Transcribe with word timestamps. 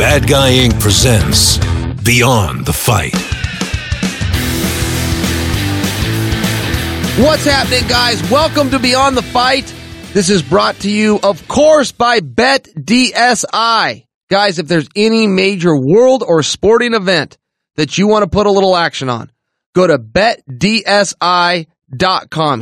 Bad 0.00 0.26
Guy 0.26 0.52
Inc. 0.52 0.80
presents 0.80 1.58
Beyond 2.04 2.64
the 2.64 2.72
Fight. 2.72 3.14
What's 7.22 7.44
happening, 7.44 7.86
guys? 7.86 8.30
Welcome 8.30 8.70
to 8.70 8.78
Beyond 8.78 9.14
the 9.14 9.22
Fight. 9.22 9.66
This 10.14 10.30
is 10.30 10.42
brought 10.42 10.76
to 10.76 10.90
you, 10.90 11.20
of 11.22 11.46
course, 11.48 11.92
by 11.92 12.20
BetDSI. 12.20 14.06
Guys, 14.30 14.58
if 14.58 14.68
there's 14.68 14.88
any 14.96 15.26
major 15.26 15.76
world 15.76 16.24
or 16.26 16.42
sporting 16.42 16.94
event 16.94 17.36
that 17.76 17.98
you 17.98 18.08
want 18.08 18.22
to 18.22 18.30
put 18.30 18.46
a 18.46 18.50
little 18.50 18.74
action 18.74 19.10
on, 19.10 19.30
go 19.74 19.86
to 19.86 19.98
betdsi.com. 19.98 21.66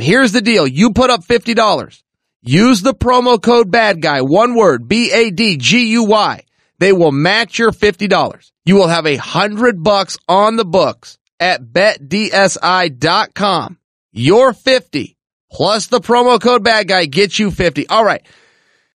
Here's 0.01 0.33
the 0.33 0.41
deal. 0.41 0.67
You 0.67 0.91
put 0.91 1.09
up 1.09 1.23
$50. 1.23 2.03
Use 2.41 2.81
the 2.81 2.93
promo 2.93 3.41
code 3.41 3.71
bad 3.71 4.01
guy, 4.01 4.23
one 4.23 4.55
word, 4.55 4.89
B-A-D-G-U-Y. 4.89 6.43
They 6.79 6.93
will 6.93 7.11
match 7.11 7.59
your 7.59 7.71
$50. 7.71 8.51
You 8.65 8.75
will 8.75 8.87
have 8.87 9.05
a 9.05 9.17
hundred 9.17 9.83
bucks 9.83 10.17
on 10.27 10.55
the 10.55 10.65
books 10.65 11.17
at 11.39 11.61
betdsi.com 11.63 12.99
your 14.11 14.53
50 14.53 15.17
plus 15.51 15.87
the 15.87 16.01
promo 16.01 16.41
code 16.41 16.63
bad 16.63 16.87
guy 16.87 17.05
gets 17.05 17.39
you 17.39 17.51
50. 17.51 17.87
All 17.87 18.03
right. 18.03 18.25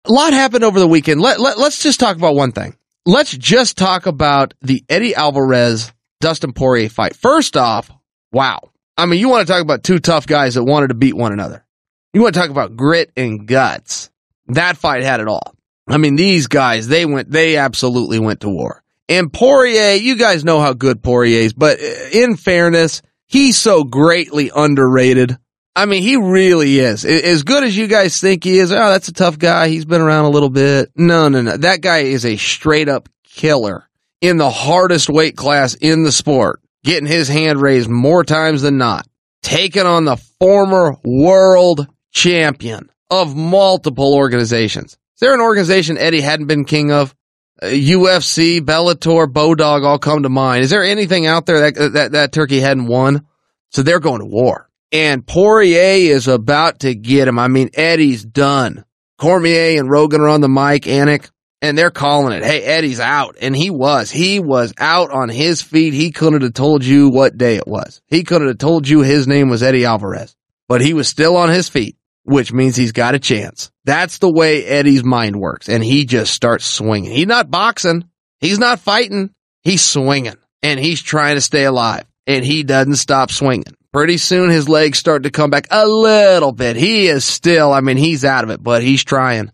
A 0.05 0.12
lot 0.12 0.34
happened 0.34 0.63
over 0.63 0.80
the 0.80 0.88
weekend. 0.88 1.22
Let, 1.22 1.39
let, 1.39 1.58
let's 1.58 1.81
just 1.81 1.99
talk 1.99 2.17
about 2.17 2.36
one 2.36 2.52
thing. 2.52 2.75
Let's 3.05 3.36
just 3.36 3.77
talk 3.77 4.05
about 4.05 4.53
the 4.61 4.84
Eddie 4.89 5.16
Alvarez 5.16 5.91
Dustin 6.20 6.53
Poirier 6.53 6.89
fight. 6.89 7.16
First 7.16 7.58
off, 7.58 7.91
wow. 8.31 8.72
I 8.98 9.05
mean, 9.05 9.20
you 9.20 9.30
want 9.30 9.45
to 9.48 9.52
talk 9.52 9.61
about 9.61 9.84
two 9.84 10.00
tough 10.00 10.27
guys 10.27 10.55
that 10.55 10.63
wanted 10.63 10.88
to 10.88 10.95
beat 10.95 11.16
one 11.16 11.34
another. 11.34 11.66
You 12.13 12.22
want 12.22 12.34
to 12.34 12.39
talk 12.39 12.50
about 12.50 12.75
grit 12.75 13.11
and 13.16 13.48
guts. 13.48 14.09
That 14.48 14.77
fight 14.77 15.03
had 15.03 15.20
it 15.20 15.27
all. 15.27 15.55
I 15.91 15.98
mean, 15.98 16.16
these 16.16 16.48
guys, 16.48 16.88
they 16.88 17.05
went, 17.05 17.30
they 17.30 17.58
absolutely 17.58 18.20
went 18.20 18.41
to 18.41 18.50
war. 18.50 18.84
And 19.09 19.31
Poirier, 19.31 19.95
you 19.95 20.16
guys 20.16 20.45
know 20.45 20.62
how 20.62 20.73
good 20.73 21.04
Poirier 21.04 21.42
is, 21.42 21.53
but 21.53 21.80
uh, 21.80 22.09
in 22.14 22.38
fairness, 22.38 23.02
He's 23.31 23.58
so 23.58 23.86
greatly 23.86 24.52
underrated. 24.53 25.38
I 25.73 25.86
mean, 25.86 26.02
he 26.02 26.17
really 26.17 26.80
is. 26.80 27.06
As 27.06 27.44
good 27.44 27.64
as 27.64 27.78
you 27.78 27.88
guys 27.88 28.20
think 28.20 28.44
he 28.44 28.59
is, 28.59 28.73
oh, 28.73 28.75
that's 28.75 29.08
a 29.08 29.14
tough 29.14 29.39
guy. 29.39 29.70
He's 29.70 29.86
been 29.86 30.02
around 30.02 30.25
a 30.25 30.31
little 30.31 30.50
bit. 30.50 30.92
No, 30.98 31.30
no, 31.30 31.42
no. 31.42 31.56
That 31.56 31.80
guy 31.80 32.00
is 32.00 32.26
a 32.26 32.36
straight 32.36 32.89
up 32.89 33.08
killer 33.23 33.88
in 34.20 34.36
the 34.36 34.50
hardest 34.50 35.09
weight 35.09 35.38
class 35.38 35.76
in 35.76 36.03
the 36.03 36.11
sport, 36.11 36.59
getting 36.83 37.08
his 37.08 37.30
hand 37.30 37.61
raised 37.61 37.89
more 37.89 38.26
times 38.26 38.64
than 38.64 38.78
not, 38.78 39.08
taking 39.44 39.86
on 39.86 40.03
the 40.03 40.17
former 40.17 40.98
world 41.05 41.88
champion 42.11 42.92
of 43.09 43.38
multiple 43.38 44.14
organizations. 44.14 44.98
There 45.22 45.36
an 45.36 45.39
organization 45.39 46.00
Eddie 46.00 46.22
hadn't 46.22 46.47
been 46.47 46.66
king 46.66 46.91
of? 46.91 47.14
Uh, 47.61 47.67
UFC, 47.67 48.59
Bellator, 48.59 49.27
Bodog 49.27 49.86
all 49.86 50.00
come 50.00 50.23
to 50.23 50.30
mind. 50.30 50.64
Is 50.64 50.72
there 50.72 50.83
anything 50.83 51.27
out 51.27 51.45
there 51.45 51.72
that, 51.72 51.94
that, 51.94 52.11
that 52.14 52.31
Turkey 52.31 52.59
hadn't 52.59 52.88
won? 52.88 53.27
So 53.69 53.83
they're 53.83 53.99
going 53.99 54.22
to 54.22 54.25
war. 54.25 54.67
And 54.92 55.25
Poirier 55.25 56.11
is 56.11 56.27
about 56.27 56.80
to 56.80 56.95
get 56.95 57.27
him. 57.27 57.38
I 57.38 57.49
mean, 57.49 57.69
Eddie's 57.75 58.25
done. 58.25 58.83
Cormier 59.19 59.80
and 59.80 59.92
Rogan 59.92 60.22
are 60.22 60.27
on 60.27 60.42
the 60.42 60.49
mic, 60.49 60.83
Anik, 60.83 61.30
and 61.61 61.77
they're 61.77 61.92
calling 61.92 62.33
it. 62.33 62.44
Hey, 62.44 62.64
Eddie's 62.64 62.99
out. 62.99 63.38
And 63.39 63.55
he 63.55 63.69
was. 63.69 64.09
He 64.09 64.39
was 64.39 64.73
out 64.80 65.11
on 65.11 65.30
his 65.30 65.61
feet. 65.61 65.94
He 65.94 66.09
couldn't 66.09 66.42
have 66.42 66.53
told 66.53 66.83
you 66.83 67.09
what 67.09 67.38
day 67.38 67.58
it 67.58 67.67
was. 67.67 68.02
He 68.08 68.23
couldn't 68.23 68.47
have 68.47 68.58
told 68.58 68.88
you 68.88 69.02
his 69.02 69.27
name 69.27 69.49
was 69.49 69.61
Eddie 69.61 69.86
Alvarez, 69.86 70.36
but 70.67 70.81
he 70.81 70.95
was 70.95 71.08
still 71.08 71.38
on 71.38 71.49
his 71.49 71.69
feet 71.69 71.95
which 72.23 72.53
means 72.53 72.75
he's 72.75 72.91
got 72.91 73.16
a 73.16 73.19
chance. 73.19 73.72
That's 73.86 74.19
the 74.19 74.31
way 74.31 74.66
Eddie's 74.66 75.03
mind 75.03 75.36
works. 75.36 75.69
And 75.69 75.83
he 75.83 76.05
just 76.05 76.33
starts 76.33 76.66
swinging. 76.66 77.11
He's 77.11 77.27
not 77.27 77.50
boxing. 77.50 78.05
He's 78.39 78.59
not 78.59 78.80
fighting. 78.80 79.33
He's 79.61 79.83
swinging 79.83 80.38
and 80.64 80.80
he's 80.80 81.02
trying 81.02 81.36
to 81.36 81.42
stay 81.42 81.66
alive 81.66 82.05
and 82.27 82.44
he 82.45 82.64
doesn't 82.64 82.95
stop 82.95 83.31
swinging. 83.31 83.75
Pretty 83.92 84.17
soon 84.17 84.49
his 84.49 84.69
legs 84.69 84.97
start 84.97 85.23
to 85.23 85.32
come 85.32 85.49
back 85.49 85.67
a 85.70 85.86
little 85.86 86.54
bit. 86.54 86.76
He 86.76 87.08
is 87.08 87.26
still, 87.26 87.73
I 87.73 87.82
mean, 87.82 87.98
he's 87.98 88.23
out 88.23 88.43
of 88.43 88.49
it, 88.49 88.64
but 88.64 88.83
he's 88.83 89.03
trying. 89.03 89.52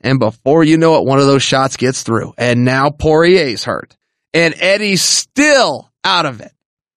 And 0.00 0.18
before 0.18 0.62
you 0.64 0.78
know 0.78 0.96
it, 0.96 1.06
one 1.06 1.20
of 1.20 1.26
those 1.26 1.42
shots 1.42 1.76
gets 1.76 2.02
through 2.02 2.34
and 2.36 2.64
now 2.64 2.90
Poirier's 2.90 3.64
hurt 3.64 3.96
and 4.34 4.54
Eddie's 4.58 5.02
still 5.02 5.90
out 6.04 6.26
of 6.26 6.40
it. 6.40 6.52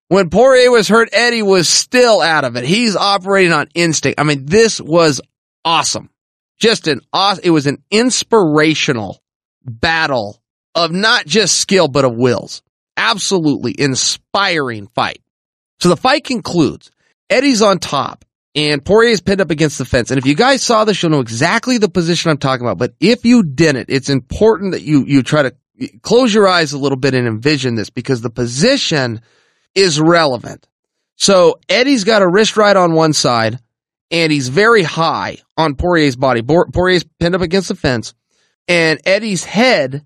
When 0.07 0.29
Poirier 0.29 0.69
was 0.69 0.87
hurt, 0.87 1.09
Eddie 1.11 1.41
was 1.41 1.67
still 1.67 2.21
out 2.21 2.43
of 2.43 2.55
it. 2.55 2.63
He's 2.63 2.95
operating 2.95 3.53
on 3.53 3.67
instinct. 3.73 4.19
I 4.19 4.23
mean, 4.23 4.45
this 4.45 4.79
was 4.79 5.19
awesome. 5.63 6.09
Just 6.59 6.87
an 6.87 7.01
awesome, 7.11 7.43
it 7.43 7.49
was 7.49 7.67
an 7.67 7.83
inspirational 7.89 9.21
battle 9.63 10.41
of 10.75 10.91
not 10.91 11.25
just 11.25 11.59
skill, 11.59 11.87
but 11.87 12.05
of 12.05 12.15
wills. 12.15 12.61
Absolutely 12.97 13.75
inspiring 13.77 14.87
fight. 14.87 15.21
So 15.79 15.89
the 15.89 15.97
fight 15.97 16.23
concludes. 16.23 16.91
Eddie's 17.29 17.61
on 17.61 17.79
top 17.79 18.23
and 18.55 18.83
Poirier's 18.83 19.21
pinned 19.21 19.41
up 19.41 19.51
against 19.51 19.77
the 19.77 19.85
fence. 19.85 20.11
And 20.11 20.17
if 20.17 20.25
you 20.25 20.35
guys 20.35 20.63
saw 20.63 20.85
this, 20.85 21.01
you'll 21.01 21.11
know 21.11 21.19
exactly 21.19 21.77
the 21.77 21.89
position 21.89 22.31
I'm 22.31 22.37
talking 22.37 22.65
about. 22.65 22.77
But 22.77 22.93
if 22.99 23.25
you 23.25 23.43
didn't, 23.43 23.89
it's 23.89 24.09
important 24.09 24.71
that 24.71 24.81
you, 24.81 25.03
you 25.05 25.23
try 25.23 25.43
to 25.43 25.55
close 26.01 26.33
your 26.33 26.47
eyes 26.47 26.71
a 26.71 26.77
little 26.77 26.97
bit 26.97 27.13
and 27.13 27.27
envision 27.27 27.75
this 27.75 27.89
because 27.89 28.21
the 28.21 28.29
position 28.29 29.21
is 29.75 29.99
relevant. 29.99 30.67
So 31.15 31.59
Eddie's 31.69 32.03
got 32.03 32.21
a 32.21 32.27
wrist 32.27 32.57
right 32.57 32.75
on 32.75 32.93
one 32.93 33.13
side 33.13 33.59
and 34.11 34.31
he's 34.31 34.49
very 34.49 34.83
high 34.83 35.37
on 35.57 35.75
Poirier's 35.75 36.15
body. 36.15 36.41
Poirier's 36.41 37.05
pinned 37.19 37.35
up 37.35 37.41
against 37.41 37.67
the 37.67 37.75
fence 37.75 38.13
and 38.67 38.99
Eddie's 39.05 39.43
head, 39.43 40.05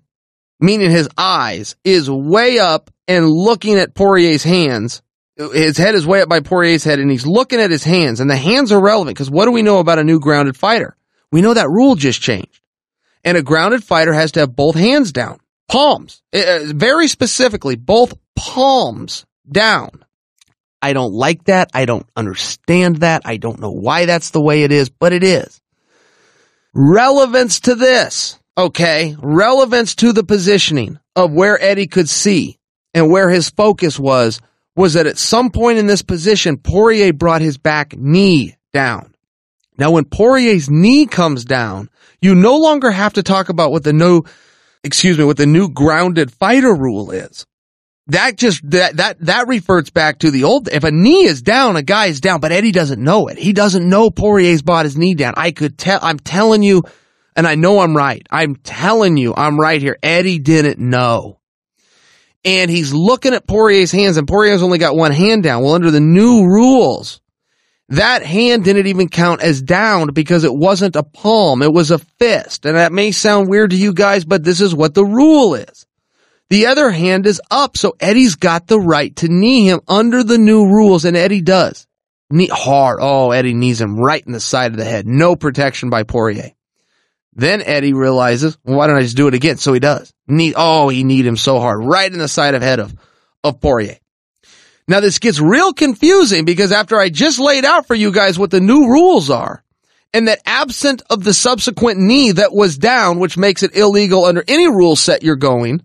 meaning 0.60 0.90
his 0.90 1.08
eyes, 1.16 1.76
is 1.84 2.10
way 2.10 2.58
up 2.58 2.90
and 3.08 3.28
looking 3.28 3.78
at 3.78 3.94
Poirier's 3.94 4.44
hands. 4.44 5.02
His 5.36 5.78
head 5.78 5.94
is 5.94 6.06
way 6.06 6.20
up 6.20 6.28
by 6.28 6.40
Poirier's 6.40 6.84
head 6.84 6.98
and 6.98 7.10
he's 7.10 7.26
looking 7.26 7.60
at 7.60 7.70
his 7.70 7.84
hands 7.84 8.20
and 8.20 8.30
the 8.30 8.36
hands 8.36 8.72
are 8.72 8.82
relevant 8.82 9.16
because 9.16 9.30
what 9.30 9.46
do 9.46 9.52
we 9.52 9.62
know 9.62 9.78
about 9.78 9.98
a 9.98 10.04
new 10.04 10.20
grounded 10.20 10.56
fighter? 10.56 10.96
We 11.32 11.42
know 11.42 11.54
that 11.54 11.70
rule 11.70 11.94
just 11.94 12.20
changed 12.20 12.60
and 13.24 13.36
a 13.36 13.42
grounded 13.42 13.84
fighter 13.84 14.12
has 14.12 14.32
to 14.32 14.40
have 14.40 14.56
both 14.56 14.74
hands 14.74 15.12
down, 15.12 15.38
palms, 15.68 16.22
uh, 16.32 16.60
very 16.66 17.08
specifically, 17.08 17.76
both 17.76 18.14
palms 18.36 19.26
down. 19.50 20.04
I 20.82 20.92
don't 20.92 21.12
like 21.12 21.44
that. 21.44 21.70
I 21.74 21.84
don't 21.84 22.06
understand 22.16 22.98
that. 22.98 23.22
I 23.24 23.36
don't 23.36 23.60
know 23.60 23.70
why 23.70 24.06
that's 24.06 24.30
the 24.30 24.40
way 24.40 24.62
it 24.62 24.72
is, 24.72 24.88
but 24.88 25.12
it 25.12 25.22
is. 25.22 25.60
Relevance 26.72 27.60
to 27.60 27.74
this. 27.74 28.38
Okay. 28.56 29.16
Relevance 29.20 29.94
to 29.96 30.12
the 30.12 30.24
positioning 30.24 30.98
of 31.16 31.32
where 31.32 31.60
Eddie 31.62 31.86
could 31.86 32.08
see 32.08 32.58
and 32.94 33.10
where 33.10 33.28
his 33.28 33.50
focus 33.50 33.98
was, 33.98 34.40
was 34.74 34.94
that 34.94 35.06
at 35.06 35.18
some 35.18 35.50
point 35.50 35.78
in 35.78 35.86
this 35.86 36.02
position, 36.02 36.56
Poirier 36.56 37.12
brought 37.12 37.42
his 37.42 37.58
back 37.58 37.96
knee 37.96 38.56
down. 38.72 39.14
Now, 39.76 39.92
when 39.92 40.04
Poirier's 40.04 40.68
knee 40.70 41.06
comes 41.06 41.44
down, 41.44 41.88
you 42.20 42.34
no 42.34 42.56
longer 42.56 42.90
have 42.90 43.14
to 43.14 43.22
talk 43.22 43.48
about 43.48 43.70
what 43.70 43.84
the 43.84 43.92
no, 43.92 44.24
excuse 44.84 45.18
me, 45.18 45.24
what 45.24 45.36
the 45.36 45.46
new 45.46 45.68
grounded 45.68 46.32
fighter 46.32 46.74
rule 46.74 47.10
is 47.10 47.46
that 48.10 48.36
just 48.36 48.68
that 48.70 48.96
that 48.96 49.20
that 49.20 49.48
reverts 49.48 49.90
back 49.90 50.20
to 50.20 50.30
the 50.30 50.44
old. 50.44 50.68
If 50.68 50.84
a 50.84 50.90
knee 50.90 51.24
is 51.24 51.42
down, 51.42 51.76
a 51.76 51.82
guy 51.82 52.06
is 52.06 52.20
down, 52.20 52.40
but 52.40 52.52
Eddie 52.52 52.72
doesn't 52.72 53.02
know 53.02 53.28
it. 53.28 53.38
He 53.38 53.52
doesn't 53.52 53.88
know 53.88 54.10
Poirier's 54.10 54.62
brought 54.62 54.84
his 54.84 54.96
knee 54.96 55.14
down. 55.14 55.34
I 55.36 55.50
could 55.50 55.78
tell. 55.78 55.98
I'm 56.02 56.18
telling 56.18 56.62
you, 56.62 56.82
and 57.36 57.46
I 57.46 57.54
know 57.54 57.80
I'm 57.80 57.96
right. 57.96 58.26
I'm 58.30 58.56
telling 58.56 59.16
you, 59.16 59.34
I'm 59.36 59.58
right 59.58 59.80
here. 59.80 59.98
Eddie 60.02 60.38
didn't 60.38 60.78
know. 60.78 61.38
And 62.44 62.70
he's 62.70 62.92
looking 62.94 63.34
at 63.34 63.46
Poirier's 63.46 63.92
hands, 63.92 64.16
and 64.16 64.26
Poirier's 64.26 64.62
only 64.62 64.78
got 64.78 64.96
one 64.96 65.12
hand 65.12 65.42
down. 65.42 65.62
Well, 65.62 65.74
under 65.74 65.90
the 65.90 66.00
new 66.00 66.44
rules, 66.44 67.20
that 67.90 68.24
hand 68.24 68.64
didn't 68.64 68.86
even 68.86 69.08
count 69.08 69.42
as 69.42 69.60
down 69.60 70.12
because 70.14 70.44
it 70.44 70.54
wasn't 70.54 70.96
a 70.96 71.02
palm, 71.02 71.60
it 71.60 71.72
was 71.72 71.90
a 71.90 71.98
fist. 71.98 72.64
And 72.64 72.76
that 72.76 72.92
may 72.92 73.12
sound 73.12 73.48
weird 73.48 73.70
to 73.70 73.76
you 73.76 73.92
guys, 73.92 74.24
but 74.24 74.42
this 74.42 74.60
is 74.60 74.74
what 74.74 74.94
the 74.94 75.04
rule 75.04 75.54
is. 75.54 75.86
The 76.50 76.66
other 76.66 76.90
hand 76.90 77.26
is 77.26 77.40
up, 77.48 77.76
so 77.76 77.94
Eddie's 78.00 78.34
got 78.34 78.66
the 78.66 78.80
right 78.80 79.14
to 79.16 79.28
knee 79.28 79.68
him 79.68 79.80
under 79.86 80.24
the 80.24 80.36
new 80.36 80.66
rules, 80.66 81.04
and 81.04 81.16
Eddie 81.16 81.42
does. 81.42 81.86
Knee 82.28 82.48
hard. 82.52 82.98
Oh, 83.00 83.30
Eddie 83.30 83.54
knees 83.54 83.80
him 83.80 83.96
right 83.96 84.24
in 84.24 84.32
the 84.32 84.40
side 84.40 84.72
of 84.72 84.76
the 84.76 84.84
head. 84.84 85.06
No 85.06 85.36
protection 85.36 85.90
by 85.90 86.02
Poirier. 86.02 86.50
Then 87.34 87.62
Eddie 87.62 87.92
realizes, 87.92 88.58
well, 88.64 88.76
why 88.76 88.88
don't 88.88 88.96
I 88.96 89.02
just 89.02 89.16
do 89.16 89.28
it 89.28 89.34
again? 89.34 89.58
So 89.58 89.72
he 89.72 89.78
does. 89.78 90.12
Knee, 90.26 90.52
oh, 90.56 90.88
he 90.88 91.04
kneed 91.04 91.24
him 91.24 91.36
so 91.36 91.60
hard, 91.60 91.84
right 91.84 92.12
in 92.12 92.18
the 92.18 92.28
side 92.28 92.54
of 92.54 92.62
head 92.62 92.80
of, 92.80 92.94
of 93.44 93.60
Poirier. 93.60 93.98
Now 94.88 94.98
this 94.98 95.20
gets 95.20 95.38
real 95.38 95.72
confusing 95.72 96.44
because 96.44 96.72
after 96.72 96.98
I 96.98 97.10
just 97.10 97.38
laid 97.38 97.64
out 97.64 97.86
for 97.86 97.94
you 97.94 98.10
guys 98.10 98.40
what 98.40 98.50
the 98.50 98.60
new 98.60 98.88
rules 98.88 99.30
are, 99.30 99.62
and 100.12 100.26
that 100.26 100.40
absent 100.44 101.02
of 101.08 101.22
the 101.22 101.32
subsequent 101.32 102.00
knee 102.00 102.32
that 102.32 102.52
was 102.52 102.76
down, 102.76 103.20
which 103.20 103.38
makes 103.38 103.62
it 103.62 103.76
illegal 103.76 104.24
under 104.24 104.42
any 104.48 104.66
rule 104.66 104.96
set 104.96 105.22
you're 105.22 105.36
going, 105.36 105.82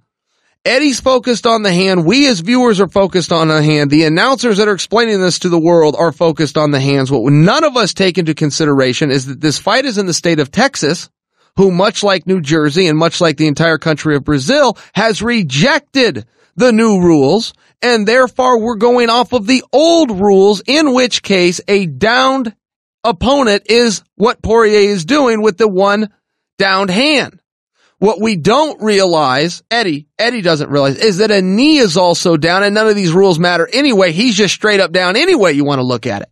Eddie's 0.65 0.99
focused 0.99 1.45
on 1.45 1.61
the 1.61 1.71
hand. 1.71 2.05
We 2.05 2.27
as 2.27 2.39
viewers 2.39 2.81
are 2.81 2.89
focused 2.89 3.31
on 3.31 3.49
the 3.49 3.61
hand. 3.61 3.91
The 3.91 4.05
announcers 4.05 4.57
that 4.57 4.67
are 4.67 4.73
explaining 4.73 5.21
this 5.21 5.39
to 5.39 5.49
the 5.49 5.59
world 5.59 5.95
are 5.97 6.11
focused 6.11 6.57
on 6.57 6.71
the 6.71 6.79
hands. 6.79 7.11
What 7.11 7.31
none 7.31 7.63
of 7.63 7.77
us 7.77 7.93
take 7.93 8.17
into 8.17 8.33
consideration 8.33 9.11
is 9.11 9.27
that 9.27 9.39
this 9.39 9.59
fight 9.59 9.85
is 9.85 9.99
in 9.99 10.07
the 10.07 10.13
state 10.13 10.39
of 10.39 10.49
Texas, 10.49 11.09
who 11.55 11.69
much 11.71 12.03
like 12.03 12.25
New 12.25 12.41
Jersey 12.41 12.87
and 12.87 12.97
much 12.97 13.21
like 13.21 13.37
the 13.37 13.47
entire 13.47 13.77
country 13.77 14.15
of 14.15 14.23
Brazil 14.23 14.75
has 14.95 15.21
rejected 15.21 16.25
the 16.55 16.71
new 16.71 16.99
rules 16.99 17.53
and 17.81 18.07
therefore 18.07 18.59
we're 18.59 18.75
going 18.75 19.09
off 19.09 19.33
of 19.33 19.45
the 19.45 19.63
old 19.71 20.19
rules 20.19 20.61
in 20.65 20.93
which 20.93 21.21
case 21.21 21.61
a 21.67 21.85
downed 21.85 22.55
opponent 23.03 23.63
is 23.69 24.03
what 24.15 24.41
Poirier 24.41 24.89
is 24.89 25.05
doing 25.05 25.41
with 25.41 25.57
the 25.57 25.67
one 25.67 26.09
downed 26.57 26.89
hand. 26.89 27.39
What 28.05 28.21
we 28.21 28.35
don't 28.35 28.83
realize, 28.83 29.63
Eddie, 29.71 30.07
Eddie 30.19 30.43
doesn't 30.43 30.69
realize, 30.69 30.97
is 30.97 31.17
that 31.17 31.31
a 31.31 31.41
knee 31.41 31.79
is 31.79 31.97
also 31.97 32.37
down 32.37 32.61
and 32.61 32.75
none 32.75 32.87
of 32.87 32.95
these 32.95 33.11
rules 33.11 33.39
matter 33.39 33.67
anyway. 33.73 34.11
He's 34.11 34.37
just 34.37 34.53
straight 34.53 34.79
up 34.79 34.91
down 34.91 35.15
anyway 35.15 35.53
you 35.53 35.65
want 35.65 35.79
to 35.79 35.83
look 35.83 36.05
at 36.05 36.21
it. 36.21 36.29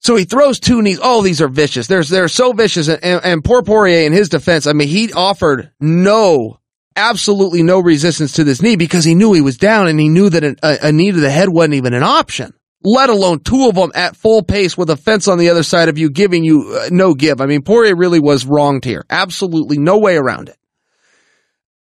So 0.00 0.14
he 0.14 0.24
throws 0.24 0.60
two 0.60 0.82
knees. 0.82 1.00
Oh, 1.02 1.22
these 1.22 1.40
are 1.40 1.48
vicious. 1.48 1.86
They're, 1.86 2.04
they're 2.04 2.28
so 2.28 2.52
vicious. 2.52 2.88
And, 2.88 3.02
and, 3.02 3.24
and 3.24 3.42
poor 3.42 3.62
Poirier 3.62 4.04
in 4.04 4.12
his 4.12 4.28
defense, 4.28 4.66
I 4.66 4.74
mean, 4.74 4.88
he 4.88 5.10
offered 5.14 5.72
no, 5.80 6.60
absolutely 6.96 7.62
no 7.62 7.80
resistance 7.80 8.32
to 8.32 8.44
this 8.44 8.60
knee 8.60 8.76
because 8.76 9.06
he 9.06 9.14
knew 9.14 9.32
he 9.32 9.40
was 9.40 9.56
down 9.56 9.88
and 9.88 9.98
he 9.98 10.10
knew 10.10 10.28
that 10.28 10.44
a, 10.44 10.88
a 10.88 10.92
knee 10.92 11.12
to 11.12 11.20
the 11.20 11.30
head 11.30 11.48
wasn't 11.48 11.76
even 11.76 11.94
an 11.94 12.02
option 12.02 12.52
let 12.84 13.10
alone 13.10 13.40
two 13.40 13.68
of 13.68 13.74
them 13.74 13.92
at 13.94 14.16
full 14.16 14.42
pace 14.42 14.76
with 14.76 14.90
a 14.90 14.96
fence 14.96 15.28
on 15.28 15.38
the 15.38 15.50
other 15.50 15.62
side 15.62 15.88
of 15.88 15.98
you 15.98 16.10
giving 16.10 16.44
you 16.44 16.78
uh, 16.80 16.88
no 16.90 17.14
give. 17.14 17.40
I 17.40 17.46
mean, 17.46 17.62
Poirier 17.62 17.96
really 17.96 18.20
was 18.20 18.46
wronged 18.46 18.84
here. 18.84 19.04
Absolutely 19.10 19.78
no 19.78 19.98
way 19.98 20.16
around 20.16 20.48
it. 20.48 20.56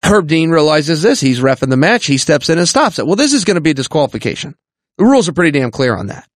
Herb 0.02 0.26
Dean 0.26 0.50
realizes 0.50 1.02
this. 1.02 1.20
He's 1.20 1.41
refing 1.41 1.70
the 1.70 1.76
match. 1.76 2.06
He 2.06 2.19
steps 2.19 2.49
in 2.49 2.58
and 2.58 2.69
stops 2.69 2.99
it. 2.99 3.06
Well, 3.06 3.17
this 3.17 3.35
is 3.35 3.44
going 3.44 3.56
to 3.56 3.61
be 3.61 3.70
a 3.70 3.75
disqualification. 3.75 4.55
The 4.97 5.05
rules 5.05 5.29
are 5.29 5.32
pretty 5.32 5.58
damn 5.58 5.70
clear 5.70 5.97
on 5.97 6.06
that. 6.06 6.26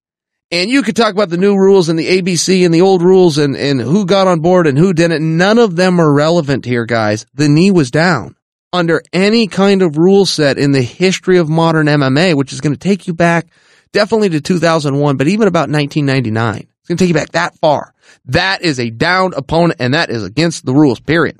And 0.50 0.70
you 0.70 0.82
could 0.82 0.96
talk 0.96 1.12
about 1.12 1.31
the 1.31 1.38
new 1.38 1.56
rules 1.56 1.88
and 1.88 1.99
the 1.99 2.20
ABC 2.20 2.64
and 2.64 2.72
the 2.72 2.82
old 2.82 3.02
rules 3.02 3.38
and, 3.38 3.56
and 3.56 3.81
who 3.81 4.05
got 4.05 4.28
on 4.28 4.40
board 4.40 4.67
and 4.67 4.78
who 4.78 4.93
didn't. 4.93 5.37
None 5.37 5.58
of 5.58 5.76
them 5.76 5.99
are 5.99 6.12
relevant 6.12 6.64
here, 6.64 6.84
guys. 6.84 7.26
The 7.34 7.49
knee 7.49 7.70
was 7.70 7.90
down 7.90 8.37
under 8.72 9.02
any 9.12 9.46
kind 9.46 9.82
of 9.82 9.96
rule 9.96 10.26
set 10.26 10.58
in 10.58 10.72
the 10.72 10.82
history 10.82 11.38
of 11.38 11.49
modern 11.49 11.87
MMA, 11.87 12.34
which 12.34 12.52
is 12.52 12.60
going 12.60 12.75
to 12.75 12.78
take 12.78 13.06
you 13.06 13.14
back– 13.14 13.46
definitely 13.94 14.29
to 14.31 14.41
2001, 14.43 15.17
but 15.17 15.29
even 15.29 15.49
about 15.49 15.70
1999. 15.70 16.56
It's 16.56 16.88
going 16.88 16.99
to 16.99 17.02
take 17.02 17.08
you 17.08 17.14
back 17.14 17.31
that 17.31 17.56
far. 17.58 17.94
That 18.26 18.61
is 18.61 18.79
a 18.79 18.91
downed 18.91 19.32
opponent, 19.35 19.81
and 19.81 19.94
that 19.94 20.11
is 20.11 20.23
against 20.23 20.67
the 20.67 20.75
rules, 20.75 21.00
period. 21.00 21.38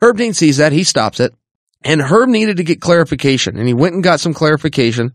Herb 0.00 0.18
Dean 0.18 0.34
sees 0.34 0.58
that. 0.58 0.70
He 0.70 0.84
stops 0.84 1.18
it. 1.18 1.34
And 1.82 2.00
Herb 2.00 2.28
needed 2.28 2.58
to 2.58 2.64
get 2.64 2.80
clarification, 2.80 3.58
and 3.58 3.66
he 3.66 3.74
went 3.74 3.94
and 3.94 4.04
got 4.04 4.20
some 4.20 4.34
clarification, 4.34 5.14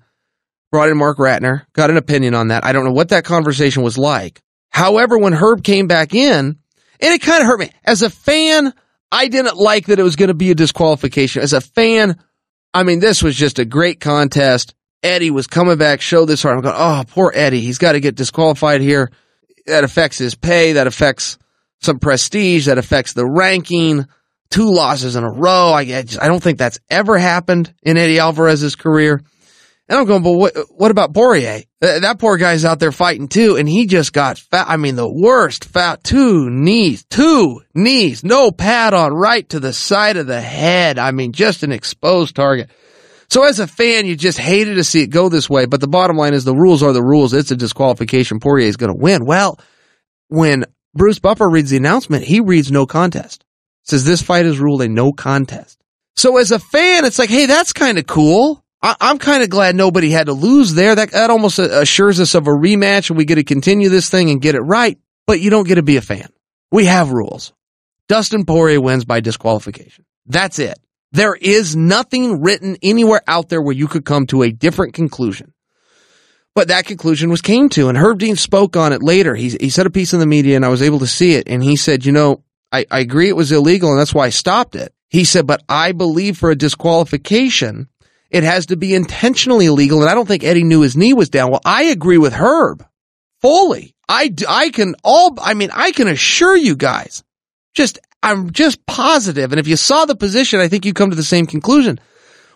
brought 0.71 0.89
in 0.89 0.97
Marc 0.97 1.17
Ratner, 1.17 1.65
got 1.73 1.89
an 1.89 1.97
opinion 1.97 2.33
on 2.33 2.49
that. 2.49 2.65
I 2.65 2.71
don't 2.71 2.85
know 2.85 2.91
what 2.91 3.09
that 3.09 3.23
conversation 3.23 3.83
was 3.83 3.97
like. 3.97 4.41
However, 4.69 5.17
when 5.17 5.33
Herb 5.33 5.63
came 5.63 5.88
back 5.88 6.13
in, 6.13 6.57
and 7.01 7.13
it 7.13 7.21
kind 7.21 7.41
of 7.41 7.47
hurt 7.47 7.59
me. 7.59 7.71
As 7.83 8.01
a 8.01 8.09
fan, 8.09 8.73
I 9.11 9.27
didn't 9.27 9.57
like 9.57 9.88
that 9.88 9.99
it 9.99 10.03
was 10.03 10.15
going 10.15 10.29
to 10.29 10.33
be 10.33 10.51
a 10.51 10.55
disqualification. 10.55 11.41
As 11.41 11.53
a 11.53 11.61
fan, 11.61 12.17
I 12.73 12.83
mean, 12.83 12.99
this 12.99 13.21
was 13.21 13.35
just 13.35 13.59
a 13.59 13.65
great 13.65 13.99
contest. 13.99 14.73
Eddie 15.03 15.31
was 15.31 15.48
coming 15.48 15.77
back, 15.77 16.01
showed 16.01 16.25
this 16.25 16.44
hard. 16.44 16.57
I'm 16.57 16.62
going, 16.62 16.75
oh, 16.77 17.03
poor 17.07 17.31
Eddie. 17.33 17.62
He's 17.62 17.77
got 17.77 17.94
to 17.94 18.00
get 18.00 18.15
disqualified 18.15 18.81
here. 18.81 19.12
That 19.65 19.83
affects 19.83 20.18
his 20.18 20.36
pay. 20.36 20.74
That 20.74 20.88
affects 20.88 21.38
some 21.81 22.00
prestige. 22.00 22.68
That 22.68 22.77
affects 22.77 23.13
the 23.13 23.25
ranking. 23.25 24.06
Two 24.50 24.71
losses 24.71 25.15
in 25.15 25.24
a 25.24 25.31
row. 25.31 25.71
I, 25.71 25.81
I 25.81 26.27
don't 26.27 26.44
think 26.44 26.57
that's 26.57 26.80
ever 26.89 27.18
happened 27.18 27.74
in 27.83 27.98
Eddie 27.98 28.19
Alvarez's 28.19 28.75
career. 28.75 29.21
And 29.88 30.00
I'm 30.00 30.06
going, 30.06 30.24
but 30.24 30.31
what, 30.33 30.53
what 30.69 30.92
about 30.92 31.13
Poirier? 31.13 31.63
That 31.81 32.18
poor 32.18 32.38
guy's 32.38 32.63
out 32.63 32.80
there 32.80 32.94
fighting 32.94 33.27
too, 33.27 33.57
and 33.57 33.68
he 33.68 33.88
just 33.88 34.13
got 34.13 34.38
fat. 34.38 34.68
I 34.69 34.77
mean, 34.77 34.95
the 34.95 35.12
worst 35.12 35.65
fat, 35.65 36.01
two 36.01 36.50
knees, 36.50 37.03
two 37.09 37.62
knees, 37.74 38.24
no 38.24 38.51
pad 38.51 38.94
on 38.94 39.13
right 39.13 39.48
to 39.50 39.59
the 39.59 39.74
side 39.74 40.15
of 40.15 40.27
the 40.27 40.39
head. 40.39 40.98
I 40.98 41.12
mean, 41.12 41.33
just 41.33 41.63
an 41.63 41.74
exposed 41.74 42.36
target. 42.38 42.69
So 43.31 43.45
as 43.45 43.61
a 43.61 43.67
fan, 43.67 44.05
you 44.05 44.17
just 44.17 44.37
hated 44.37 44.75
to 44.75 44.83
see 44.83 45.03
it 45.03 45.07
go 45.07 45.29
this 45.29 45.49
way. 45.49 45.65
But 45.65 45.79
the 45.79 45.87
bottom 45.87 46.17
line 46.17 46.33
is 46.33 46.43
the 46.43 46.53
rules 46.53 46.83
are 46.83 46.91
the 46.91 47.01
rules. 47.01 47.33
It's 47.33 47.49
a 47.49 47.55
disqualification. 47.55 48.41
Poirier 48.41 48.67
is 48.67 48.75
going 48.75 48.91
to 48.91 49.01
win. 49.01 49.25
Well, 49.25 49.57
when 50.27 50.65
Bruce 50.93 51.19
Buffer 51.19 51.49
reads 51.49 51.69
the 51.69 51.77
announcement, 51.77 52.25
he 52.25 52.41
reads 52.41 52.73
no 52.73 52.85
contest. 52.85 53.45
Says 53.83 54.03
this 54.03 54.21
fight 54.21 54.45
is 54.45 54.59
ruled 54.59 54.81
a 54.81 54.89
no 54.89 55.13
contest. 55.13 55.79
So 56.17 56.39
as 56.39 56.51
a 56.51 56.59
fan, 56.59 57.05
it's 57.05 57.19
like, 57.19 57.29
hey, 57.29 57.45
that's 57.45 57.71
kind 57.71 57.97
of 57.97 58.05
cool. 58.05 58.65
I- 58.81 58.97
am 58.99 59.17
kind 59.17 59.43
of 59.43 59.49
glad 59.49 59.77
nobody 59.77 60.09
had 60.09 60.25
to 60.25 60.33
lose 60.33 60.73
there. 60.73 60.93
That, 60.93 61.11
that 61.11 61.29
almost 61.29 61.57
uh, 61.57 61.69
assures 61.71 62.19
us 62.19 62.35
of 62.35 62.47
a 62.47 62.51
rematch 62.51 63.09
and 63.09 63.17
we 63.17 63.23
get 63.23 63.35
to 63.35 63.45
continue 63.45 63.87
this 63.87 64.09
thing 64.09 64.29
and 64.29 64.41
get 64.41 64.55
it 64.55 64.61
right. 64.61 64.99
But 65.25 65.39
you 65.39 65.51
don't 65.51 65.67
get 65.67 65.75
to 65.75 65.83
be 65.83 65.95
a 65.95 66.01
fan. 66.01 66.27
We 66.69 66.83
have 66.83 67.13
rules. 67.13 67.53
Dustin 68.09 68.43
Poirier 68.43 68.81
wins 68.81 69.05
by 69.05 69.21
disqualification. 69.21 70.03
That's 70.25 70.59
it. 70.59 70.77
There 71.11 71.35
is 71.35 71.75
nothing 71.75 72.41
written 72.41 72.77
anywhere 72.81 73.21
out 73.27 73.49
there 73.49 73.61
where 73.61 73.75
you 73.75 73.87
could 73.87 74.05
come 74.05 74.27
to 74.27 74.43
a 74.43 74.51
different 74.51 74.93
conclusion. 74.93 75.53
But 76.53 76.67
that 76.67 76.85
conclusion 76.85 77.29
was 77.29 77.41
came 77.41 77.69
to, 77.69 77.87
and 77.87 77.97
Herb 77.97 78.19
Dean 78.19 78.35
spoke 78.35 78.75
on 78.75 78.91
it 78.93 79.01
later. 79.01 79.35
He, 79.35 79.49
he 79.49 79.69
said 79.69 79.85
a 79.85 79.89
piece 79.91 80.13
in 80.13 80.19
the 80.19 80.25
media, 80.25 80.55
and 80.55 80.65
I 80.65 80.69
was 80.69 80.81
able 80.81 80.99
to 80.99 81.07
see 81.07 81.35
it. 81.35 81.47
And 81.47 81.63
he 81.63 81.75
said, 81.75 82.05
you 82.05 82.11
know, 82.11 82.43
I, 82.71 82.85
I 82.91 82.99
agree 82.99 83.29
it 83.29 83.35
was 83.35 83.51
illegal, 83.51 83.91
and 83.91 83.99
that's 83.99 84.13
why 84.13 84.25
I 84.25 84.29
stopped 84.29 84.75
it. 84.75 84.93
He 85.09 85.23
said, 85.23 85.47
but 85.47 85.63
I 85.67 85.91
believe 85.91 86.37
for 86.37 86.51
a 86.51 86.55
disqualification, 86.55 87.87
it 88.29 88.43
has 88.43 88.67
to 88.67 88.77
be 88.77 88.95
intentionally 88.95 89.65
illegal. 89.65 90.01
And 90.01 90.09
I 90.09 90.13
don't 90.13 90.27
think 90.27 90.43
Eddie 90.43 90.63
knew 90.63 90.81
his 90.81 90.95
knee 90.95 91.13
was 91.13 91.29
down. 91.29 91.51
Well, 91.51 91.61
I 91.65 91.83
agree 91.83 92.17
with 92.17 92.33
Herb 92.33 92.85
fully. 93.41 93.95
I, 94.07 94.33
I 94.47 94.69
can 94.69 94.95
all, 95.03 95.37
I 95.41 95.53
mean, 95.53 95.69
I 95.73 95.91
can 95.91 96.07
assure 96.07 96.55
you 96.55 96.75
guys, 96.75 97.23
just 97.73 97.99
I'm 98.23 98.51
just 98.51 98.85
positive, 98.85 99.51
and 99.51 99.59
if 99.59 99.68
you 99.68 99.75
saw 99.75 100.06
the 100.06 100.15
position, 100.15 100.59
I 100.59 100.68
think 100.68 100.85
you 100.85 100.94
come 100.94 101.09
to 101.09 101.15
the 101.15 101.23
same 101.23 101.47
conclusion. 101.47 102.00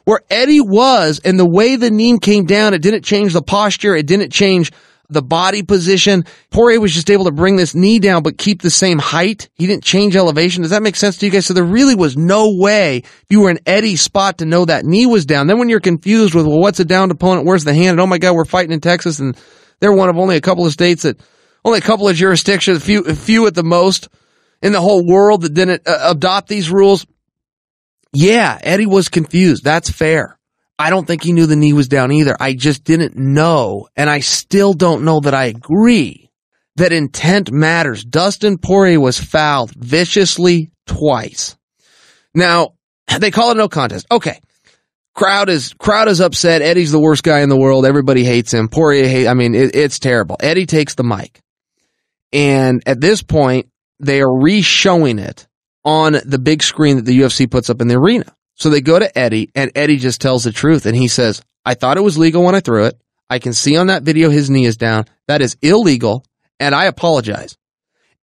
Where 0.04 0.22
Eddie 0.30 0.62
was, 0.62 1.20
and 1.26 1.40
the 1.40 1.50
way 1.50 1.76
the 1.76 1.90
knee 1.90 2.20
came 2.20 2.46
down, 2.46 2.76
it 2.76 2.84
didn't 2.84 3.04
change 3.04 3.34
the 3.34 3.42
posture, 3.42 3.96
it 3.96 4.06
didn't 4.06 4.32
change 4.32 4.72
the 5.10 5.22
body 5.22 5.64
position. 5.64 6.26
Poirier 6.52 6.80
was 6.80 6.94
just 6.94 7.10
able 7.10 7.26
to 7.26 7.32
bring 7.32 7.56
this 7.56 7.76
knee 7.76 8.00
down, 8.00 8.24
but 8.24 8.38
keep 8.38 8.62
the 8.62 8.70
same 8.70 9.00
height. 9.00 9.50
He 9.56 9.68
didn't 9.68 9.84
change 9.84 10.16
elevation. 10.16 10.62
Does 10.62 10.72
that 10.72 10.84
make 10.84 10.96
sense 10.96 11.18
to 11.18 11.26
you 11.26 11.32
guys? 11.32 11.46
So 11.46 11.54
there 11.54 11.64
really 11.64 11.96
was 11.96 12.18
no 12.18 12.56
way 12.56 12.98
if 12.98 13.26
you 13.30 13.42
were 13.42 13.52
in 13.52 13.60
Eddie's 13.66 14.02
spot 14.02 14.40
to 14.40 14.46
know 14.46 14.66
that 14.66 14.86
knee 14.86 15.06
was 15.06 15.26
down. 15.26 15.48
Then 15.48 15.60
when 15.60 15.70
you're 15.70 15.80
confused 15.80 16.34
with, 16.34 16.46
well, 16.46 16.60
what's 16.60 16.80
a 16.80 16.86
downed 16.86 17.12
opponent? 17.12 17.46
Where's 17.46 17.64
the 17.64 17.74
hand? 17.74 17.92
And 17.92 18.02
oh 18.02 18.08
my 18.08 18.18
God, 18.18 18.36
we're 18.36 18.46
fighting 18.46 18.72
in 18.72 18.82
Texas 18.82 19.20
and 19.20 19.38
they're 19.80 19.94
one 19.94 20.10
of 20.10 20.18
only 20.18 20.38
a 20.38 20.42
couple 20.42 20.66
of 20.66 20.74
states 20.74 21.04
that, 21.04 21.20
only 21.64 21.80
a 21.80 21.82
couple 21.82 22.08
of 22.08 22.16
jurisdictions, 22.16 22.78
a 22.78 22.82
few, 22.82 23.04
few 23.16 23.48
at 23.48 23.56
the 23.56 23.64
most 23.64 24.08
in 24.62 24.72
the 24.72 24.82
whole 24.82 25.06
world 25.06 25.42
that 25.42 25.54
didn't 25.54 25.88
uh, 25.88 26.12
adopt 26.12 26.48
these 26.48 26.70
rules? 26.70 27.06
Yeah, 28.14 28.58
Eddie 28.62 28.86
was 28.86 29.10
confused. 29.10 29.64
That's 29.64 29.90
fair. 29.90 30.38
I 30.78 30.90
don't 30.90 31.06
think 31.06 31.24
he 31.24 31.34
knew 31.34 31.46
the 31.46 31.56
knee 31.56 31.74
was 31.74 31.88
down 31.88 32.12
either. 32.12 32.36
I 32.40 32.54
just 32.54 32.84
didn't 32.84 33.16
know. 33.16 33.88
And 33.96 34.10
I 34.10 34.20
still 34.20 34.74
don't 34.74 35.04
know 35.04 35.20
that 35.22 35.34
I 35.34 35.46
agree 35.46 36.30
that 36.76 36.92
intent 36.92 37.52
matters. 37.52 38.04
Dustin 38.04 38.58
Poirier 38.58 39.00
was 39.00 39.20
fouled 39.20 39.72
viciously 39.72 40.72
twice. 40.86 41.56
Now, 42.34 42.74
they 43.20 43.32
call 43.32 43.52
it 43.52 43.58
no 43.58 43.70
contest. 43.70 44.06
Okay. 44.12 44.40
Crowd 45.14 45.48
is 45.48 45.74
crowd 45.74 46.10
is 46.10 46.20
upset. 46.20 46.62
Eddie's 46.62 46.92
the 46.92 47.00
worst 47.00 47.24
guy 47.24 47.40
in 47.40 47.48
the 47.48 47.58
world. 47.58 47.86
Everybody 47.86 48.26
hates 48.26 48.54
him. 48.54 48.68
Poirier 48.68 49.08
hate. 49.08 49.28
I 49.28 49.34
mean, 49.34 49.56
it, 49.56 49.74
it's 49.74 49.98
terrible. 49.98 50.36
Eddie 50.42 50.66
takes 50.66 50.96
the 50.96 51.06
mic, 51.06 51.40
and 52.34 52.84
at 52.86 53.00
this 53.00 53.24
point, 53.24 53.70
they 54.00 54.22
are 54.22 54.34
re-showing 54.42 55.20
it 55.20 55.48
on 55.84 56.18
the 56.26 56.40
big 56.40 56.64
screen 56.64 56.98
that 56.98 57.06
the 57.06 57.20
UFC 57.20 57.50
puts 57.50 57.70
up 57.70 57.82
in 57.82 57.88
the 57.88 57.96
arena. 57.96 58.36
So 58.56 58.70
they 58.70 58.82
go 58.82 58.98
to 58.98 59.18
Eddie 59.18 59.52
and 59.54 59.72
Eddie 59.76 59.98
just 59.98 60.22
tells 60.22 60.44
the 60.44 60.52
truth 60.52 60.86
and 60.86 60.96
he 60.96 61.08
says, 61.08 61.42
I 61.66 61.74
thought 61.74 61.98
it 61.98 62.02
was 62.02 62.18
legal 62.18 62.44
when 62.44 62.56
I 62.56 62.60
threw 62.60 62.86
it. 62.86 63.00
I 63.30 63.40
can 63.40 63.54
see 63.54 63.76
on 63.76 63.88
that 63.88 64.04
video 64.04 64.30
his 64.30 64.50
knee 64.50 64.66
is 64.66 64.78
down. 64.78 65.06
That 65.28 65.42
is 65.42 65.58
illegal 65.62 66.26
and 66.60 66.74
I 66.74 66.86
apologize. 66.86 67.58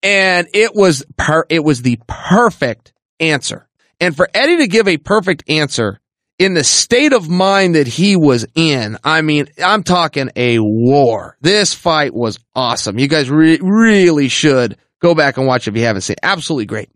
And 0.02 0.48
it 0.52 0.74
was 0.74 1.04
per- 1.16 1.46
it 1.48 1.62
was 1.62 1.82
the 1.82 1.98
perfect 2.06 2.92
answer. 3.20 3.68
And 4.00 4.16
for 4.16 4.28
Eddie 4.34 4.58
to 4.58 4.66
give 4.66 4.88
a 4.88 4.96
perfect 4.96 5.48
answer 5.48 6.00
in 6.38 6.54
the 6.54 6.64
state 6.64 7.12
of 7.12 7.28
mind 7.28 7.76
that 7.76 7.86
he 7.86 8.16
was 8.16 8.46
in, 8.54 8.98
I 9.04 9.22
mean, 9.22 9.46
I'm 9.62 9.84
talking 9.84 10.30
a 10.34 10.58
war. 10.58 11.36
This 11.40 11.72
fight 11.72 12.12
was 12.12 12.38
awesome. 12.54 12.98
You 12.98 13.06
guys 13.06 13.30
re- 13.30 13.60
really 13.62 14.28
should 14.28 14.76
Go 15.02 15.14
back 15.14 15.36
and 15.36 15.46
watch 15.46 15.66
if 15.66 15.76
you 15.76 15.82
haven't 15.82 16.02
seen. 16.02 16.16
Absolutely 16.22 16.66
great. 16.66 16.88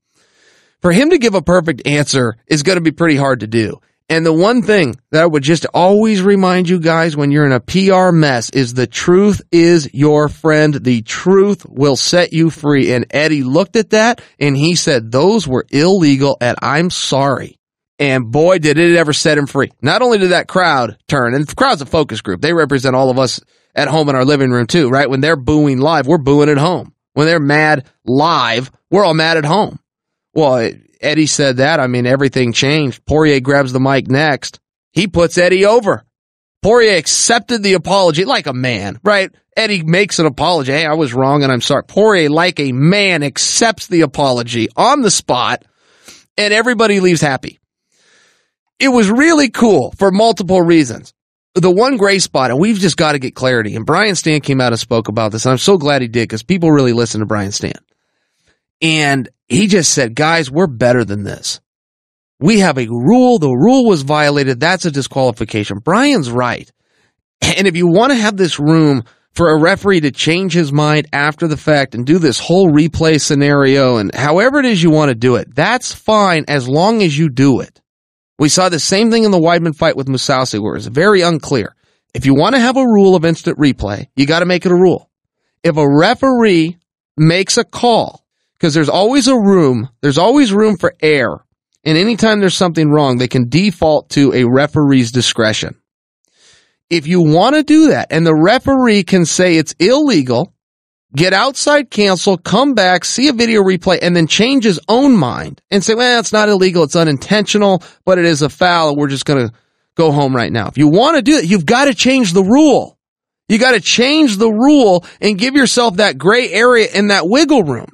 For 0.80 0.92
him 0.92 1.10
to 1.10 1.18
give 1.18 1.34
a 1.34 1.42
perfect 1.42 1.86
answer 1.86 2.36
is 2.46 2.62
going 2.62 2.76
to 2.76 2.82
be 2.82 2.92
pretty 2.92 3.16
hard 3.16 3.40
to 3.40 3.48
do. 3.48 3.80
And 4.08 4.25
the 4.25 4.32
one 4.32 4.62
thing 4.62 4.94
that 5.10 5.25
I 5.25 5.26
would 5.26 5.42
just 5.42 5.66
always 5.75 6.22
remind 6.22 6.68
you 6.68 6.78
guys 6.78 7.16
when 7.16 7.32
you're 7.32 7.44
in 7.44 7.50
a 7.50 7.58
PR 7.58 8.12
mess 8.12 8.50
is 8.50 8.72
the 8.72 8.86
truth 8.86 9.42
is 9.50 9.92
your 9.92 10.28
friend. 10.28 10.75
The 10.75 11.02
truth 11.02 11.66
will 11.68 11.96
set 11.96 12.32
you 12.32 12.50
free. 12.50 12.92
And 12.92 13.06
Eddie 13.10 13.42
looked 13.42 13.75
at 13.75 13.90
that 13.90 14.22
and 14.38 14.56
he 14.56 14.76
said, 14.76 15.10
those 15.10 15.48
were 15.48 15.66
illegal 15.70 16.36
and 16.40 16.56
I'm 16.62 16.90
sorry. 16.90 17.58
And 17.98 18.30
boy, 18.30 18.58
did 18.58 18.78
it 18.78 18.96
ever 18.96 19.12
set 19.12 19.38
him 19.38 19.46
free. 19.48 19.72
Not 19.82 20.02
only 20.02 20.18
did 20.18 20.30
that 20.30 20.46
crowd 20.48 20.98
turn, 21.08 21.34
and 21.34 21.46
the 21.46 21.54
crowd's 21.54 21.80
a 21.80 21.86
focus 21.86 22.20
group. 22.20 22.42
They 22.42 22.52
represent 22.52 22.94
all 22.94 23.10
of 23.10 23.18
us 23.18 23.40
at 23.75 23.88
home 23.88 24.08
in 24.08 24.14
our 24.14 24.25
living 24.25 24.50
room 24.50 24.66
too, 24.66 24.90
right? 24.90 25.10
When 25.10 25.20
they're 25.20 25.34
booing 25.34 25.78
live, 25.78 26.06
we're 26.06 26.18
booing 26.18 26.50
at 26.50 26.58
home. 26.58 26.92
When 27.16 27.26
they're 27.26 27.40
mad 27.40 27.87
live, 28.04 28.70
we're 28.90 29.02
all 29.02 29.14
mad 29.14 29.38
at 29.38 29.46
home. 29.46 29.78
Well, 30.35 30.70
Eddie 31.00 31.25
said 31.25 31.56
that. 31.56 31.80
I 31.80 31.87
mean, 31.87 32.04
everything 32.04 32.52
changed. 32.52 33.06
Poirier 33.06 33.40
grabs 33.40 33.73
the 33.73 33.80
mic 33.80 34.06
next. 34.06 34.61
He 34.92 35.08
puts 35.08 35.38
Eddie 35.38 35.64
over. 35.64 36.04
Poirier 36.62 36.99
accepted 36.99 37.62
the 37.62 37.73
apology 37.73 38.26
like 38.26 38.46
a 38.46 38.52
man, 38.52 39.00
right? 39.02 39.30
Eddie 39.56 39.82
makes 39.82 40.18
an 40.18 40.26
apology. 40.26 40.73
Hey, 40.73 40.85
I 40.85 40.92
was 40.92 41.14
wrong 41.14 41.42
and 41.42 41.50
I'm 41.50 41.62
sorry. 41.62 41.85
Poirier, 41.85 42.28
like 42.28 42.61
a 42.61 42.73
man, 42.73 43.23
accepts 43.23 43.87
the 43.87 44.02
apology 44.02 44.68
on 44.76 45.00
the 45.00 45.11
spot 45.11 45.64
and 46.37 46.52
everybody 46.52 47.00
leaves 47.00 47.23
happy. 47.23 47.58
It 48.78 48.88
was 48.88 49.08
really 49.08 49.49
cool 49.49 49.94
for 49.96 50.11
multiple 50.11 50.61
reasons. 50.61 51.14
The 51.56 51.70
one 51.70 51.96
gray 51.96 52.18
spot, 52.18 52.50
and 52.50 52.60
we've 52.60 52.78
just 52.78 52.98
got 52.98 53.12
to 53.12 53.18
get 53.18 53.34
clarity. 53.34 53.75
And 53.75 53.86
Brian 53.86 54.14
Stann 54.14 54.42
came 54.42 54.60
out 54.60 54.72
and 54.72 54.78
spoke 54.78 55.08
about 55.08 55.32
this. 55.32 55.46
And 55.46 55.52
I'm 55.52 55.58
so 55.58 55.78
glad 55.78 56.02
he 56.02 56.08
did 56.08 56.28
because 56.28 56.42
people 56.42 56.70
really 56.70 56.92
listen 56.92 57.20
to 57.20 57.26
Brian 57.26 57.50
Stann. 57.50 57.80
And 58.82 59.28
he 59.48 59.66
just 59.66 59.92
said, 59.92 60.14
guys, 60.14 60.50
we're 60.50 60.66
better 60.66 61.02
than 61.02 61.25
this. 61.25 61.60
We 62.38 62.58
have 62.58 62.76
a 62.76 62.86
rule. 62.86 63.38
The 63.38 63.48
rule 63.48 63.86
was 63.86 64.02
violated. 64.02 64.60
That's 64.60 64.84
a 64.84 64.90
disqualification. 64.90 65.78
Brian's 65.78 66.30
right. 66.30 66.70
And 67.40 67.66
if 67.66 67.75
you 67.75 67.86
want 67.86 68.12
to 68.12 68.18
have 68.18 68.36
this 68.36 68.60
room 68.60 69.04
for 69.32 69.50
a 69.50 69.58
referee 69.60 70.00
to 70.00 70.10
change 70.10 70.52
his 70.52 70.72
mind 70.72 71.08
after 71.12 71.48
the 71.48 71.56
fact 71.56 71.94
and 71.94 72.04
do 72.06 72.18
this 72.18 72.38
whole 72.38 72.70
replay 72.70 73.20
scenario 73.20 73.96
and 73.96 74.14
however 74.14 74.58
it 74.58 74.66
is 74.66 74.82
you 74.82 74.90
want 74.90 75.08
to 75.10 75.14
do 75.14 75.36
it, 75.36 75.54
that's 75.54 75.92
fine 75.92 76.44
as 76.48 76.68
long 76.68 77.02
as 77.02 77.16
you 77.16 77.28
do 77.30 77.60
it. 77.60 77.80
We 78.38 78.49
saw 78.49 78.69
the 78.69 78.78
same 78.78 79.11
thing 79.11 79.25
in 79.25 79.31
the 79.31 79.38
Weidman 79.38 79.75
fight 79.75 79.97
with 79.97 80.09
Mousasi 80.09 80.61
where 80.61 80.76
it's 80.76 80.87
very 80.87 81.23
unclear. 81.23 81.75
If 82.12 82.26
you 82.26 82.35
want 82.35 82.55
to 82.55 82.61
have 82.61 82.76
a 82.76 82.85
rule 82.85 83.14
of 83.14 83.25
instant 83.25 83.59
replay, 83.59 84.09
you 84.14 84.26
got 84.26 84.40
to 84.40 84.47
make 84.47 84.66
it 84.66 84.73
a 84.73 84.76
rule. 84.76 85.11
If 85.62 85.76
a 85.76 85.88
referee 85.88 86.78
makes 87.16 87.57
a 87.57 87.64
call, 87.64 88.25
because 88.55 88.75
there's 88.75 88.88
always 88.88 89.28
a 89.28 89.37
room, 89.37 89.88
there's 90.00 90.19
always 90.19 90.52
room 90.52 90.76
for 90.76 90.95
error. 91.00 91.45
And 91.85 91.97
anytime 91.97 92.40
there's 92.40 92.57
something 92.57 92.90
wrong, 92.90 93.16
they 93.19 93.28
can 93.28 93.49
default 93.49 94.11
to 94.11 94.33
a 94.33 94.45
referee's 94.45 95.12
discretion. 95.12 95.76
If 96.90 97.07
you 97.07 97.23
want 97.23 97.57
to 97.57 97.62
do 97.62 97.88
that 97.88 98.09
and 98.11 98.26
the 98.26 98.35
referee 98.35 99.05
can 99.05 99.25
say 99.25 99.57
it's 99.57 99.75
illegal, 99.78 100.52
get 101.16 101.32
outside 101.32 101.90
cancel, 101.90 102.37
come 102.37 102.75
back, 102.75 103.04
see 103.04 103.28
a 103.28 103.32
video 103.32 103.62
replay, 103.62 103.99
and 104.02 104.14
then 104.14 104.26
change 104.26 104.64
his 104.64 104.78
own 104.87 105.16
mind 105.16 105.62
and 105.70 105.82
say, 105.82 105.94
well, 105.94 106.20
it's 106.20 106.32
not 106.32 106.50
illegal, 106.50 106.85
it's 106.85 106.94
unintentional, 106.94 107.82
but 108.04 108.18
it 108.18 108.26
is 108.26 108.42
a 108.42 108.50
foul, 108.50 108.94
we're 108.94 109.08
just 109.08 109.25
going 109.25 109.49
to 109.49 109.54
go 109.94 110.12
home 110.12 110.37
right 110.37 110.52
now. 110.52 110.68
If 110.68 110.76
you 110.76 110.88
want 110.88 111.16
to 111.16 111.23
do 111.23 111.37
that, 111.37 111.46
you've 111.46 111.66
got 111.66 111.87
to 111.87 111.94
change 111.94 112.35
the 112.35 112.44
rule. 112.44 112.99
You 113.49 113.58
got 113.58 113.73
to 113.73 113.80
change 113.80 114.37
the 114.37 114.50
rule 114.50 115.04
and 115.20 115.38
give 115.38 115.54
yourself 115.54 115.96
that 115.96 116.18
gray 116.18 116.50
area 116.50 116.88
and 116.94 117.11
that 117.11 117.28
wiggle 117.28 117.62
room. 117.62 117.88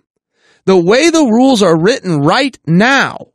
The 0.64 0.76
way 0.76 1.11
the 1.11 1.25
rules 1.25 1.62
are 1.62 1.79
written 1.79 2.21
right 2.21 2.59
now, 2.67 3.29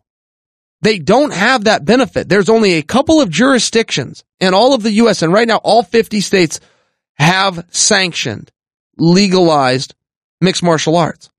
they 0.82 1.00
don't 1.00 1.34
have 1.34 1.66
that 1.66 1.86
benefit. 1.86 2.28
There's 2.28 2.50
only 2.50 2.74
a 2.74 2.84
couple 2.84 3.22
of 3.22 3.30
jurisdictions 3.30 4.24
in 4.40 4.54
all 4.54 4.74
of 4.74 4.84
the 4.84 4.92
U.S. 4.94 5.22
and 5.22 5.32
right 5.32 5.48
now 5.48 5.58
all 5.58 5.84
50 5.84 6.20
states 6.22 6.60
have 7.14 7.66
sanctioned 7.70 8.52
legalized 8.98 9.96
mixed 10.42 10.64
martial 10.64 10.96
arts. 10.96 11.30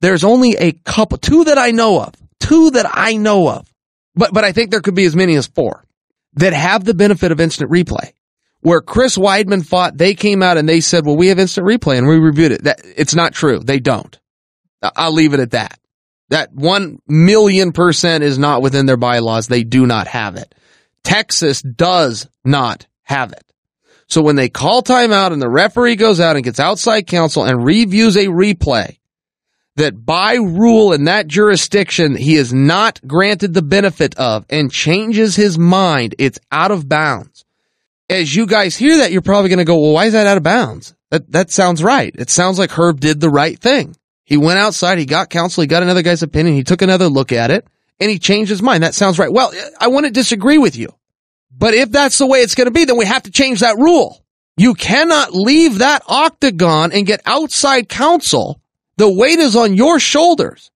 There's 0.00 0.24
only 0.24 0.56
a 0.56 0.72
couple, 0.72 1.18
two 1.18 1.44
that 1.44 1.58
I 1.58 1.70
know 1.70 2.00
of, 2.00 2.14
two 2.40 2.70
that 2.72 2.86
I 2.88 3.16
know 3.16 3.48
of, 3.48 3.72
but, 4.14 4.32
but 4.32 4.44
I 4.44 4.52
think 4.52 4.70
there 4.70 4.80
could 4.80 4.94
be 4.94 5.04
as 5.04 5.16
many 5.16 5.34
as 5.34 5.46
four 5.46 5.84
that 6.34 6.52
have 6.52 6.84
the 6.84 6.94
benefit 6.94 7.32
of 7.32 7.40
instant 7.40 7.70
replay. 7.70 8.12
Where 8.60 8.80
Chris 8.80 9.16
Weidman 9.16 9.64
fought, 9.64 9.96
they 9.96 10.14
came 10.14 10.42
out 10.42 10.56
and 10.58 10.68
they 10.68 10.80
said, 10.80 11.06
well, 11.06 11.16
we 11.16 11.28
have 11.28 11.38
instant 11.38 11.66
replay 11.66 11.96
and 11.96 12.08
we 12.08 12.18
reviewed 12.18 12.52
it. 12.52 12.64
That, 12.64 12.80
it's 12.84 13.14
not 13.14 13.32
true. 13.32 13.60
They 13.60 13.78
don't. 13.78 14.18
I'll 14.82 15.12
leave 15.12 15.32
it 15.32 15.40
at 15.40 15.52
that. 15.52 15.78
That 16.30 16.52
one 16.52 16.98
million 17.06 17.72
percent 17.72 18.24
is 18.24 18.38
not 18.38 18.60
within 18.60 18.86
their 18.86 18.96
bylaws. 18.96 19.46
They 19.46 19.62
do 19.62 19.86
not 19.86 20.08
have 20.08 20.36
it. 20.36 20.54
Texas 21.04 21.62
does 21.62 22.28
not 22.44 22.86
have 23.02 23.32
it. 23.32 23.47
So 24.08 24.22
when 24.22 24.36
they 24.36 24.48
call 24.48 24.82
timeout 24.82 25.32
and 25.32 25.40
the 25.40 25.50
referee 25.50 25.96
goes 25.96 26.18
out 26.18 26.36
and 26.36 26.44
gets 26.44 26.58
outside 26.58 27.06
counsel 27.06 27.44
and 27.44 27.64
reviews 27.64 28.16
a 28.16 28.26
replay 28.26 28.98
that 29.76 30.04
by 30.04 30.34
rule 30.34 30.92
in 30.92 31.04
that 31.04 31.28
jurisdiction 31.28 32.16
he 32.16 32.34
is 32.34 32.52
not 32.52 33.00
granted 33.06 33.54
the 33.54 33.62
benefit 33.62 34.16
of 34.16 34.44
and 34.50 34.72
changes 34.72 35.36
his 35.36 35.58
mind, 35.58 36.14
it's 36.18 36.38
out 36.50 36.70
of 36.70 36.88
bounds. 36.88 37.44
As 38.10 38.34
you 38.34 38.46
guys 38.46 38.76
hear 38.76 38.96
that, 38.98 39.12
you're 39.12 39.20
probably 39.22 39.50
going 39.50 39.58
to 39.58 39.64
go, 39.64 39.78
well, 39.78 39.92
why 39.92 40.06
is 40.06 40.14
that 40.14 40.26
out 40.26 40.38
of 40.38 40.42
bounds? 40.42 40.94
That, 41.10 41.30
that 41.30 41.50
sounds 41.50 41.82
right. 41.82 42.14
It 42.18 42.30
sounds 42.30 42.58
like 42.58 42.70
Herb 42.70 43.00
did 43.00 43.20
the 43.20 43.30
right 43.30 43.58
thing. 43.58 43.94
He 44.24 44.36
went 44.36 44.58
outside, 44.58 44.98
he 44.98 45.06
got 45.06 45.30
counsel, 45.30 45.60
he 45.60 45.66
got 45.66 45.82
another 45.82 46.02
guy's 46.02 46.22
opinion, 46.22 46.56
he 46.56 46.64
took 46.64 46.82
another 46.82 47.08
look 47.08 47.32
at 47.32 47.50
it, 47.50 47.66
and 48.00 48.10
he 48.10 48.18
changed 48.18 48.50
his 48.50 48.62
mind. 48.62 48.82
That 48.82 48.94
sounds 48.94 49.18
right. 49.18 49.32
Well, 49.32 49.52
I 49.78 49.88
want 49.88 50.06
to 50.06 50.12
disagree 50.12 50.58
with 50.58 50.76
you. 50.76 50.88
But 51.58 51.74
if 51.74 51.90
that's 51.90 52.18
the 52.18 52.26
way 52.26 52.38
it's 52.38 52.54
going 52.54 52.66
to 52.66 52.72
be, 52.72 52.84
then 52.84 52.96
we 52.96 53.04
have 53.04 53.24
to 53.24 53.32
change 53.32 53.60
that 53.60 53.76
rule. 53.76 54.24
You 54.56 54.74
cannot 54.74 55.34
leave 55.34 55.78
that 55.78 56.02
octagon 56.06 56.92
and 56.92 57.06
get 57.06 57.20
outside 57.26 57.88
counsel. 57.88 58.60
The 58.96 59.12
weight 59.12 59.38
is 59.38 59.56
on 59.56 59.74
your 59.74 59.98
shoulders 60.00 60.70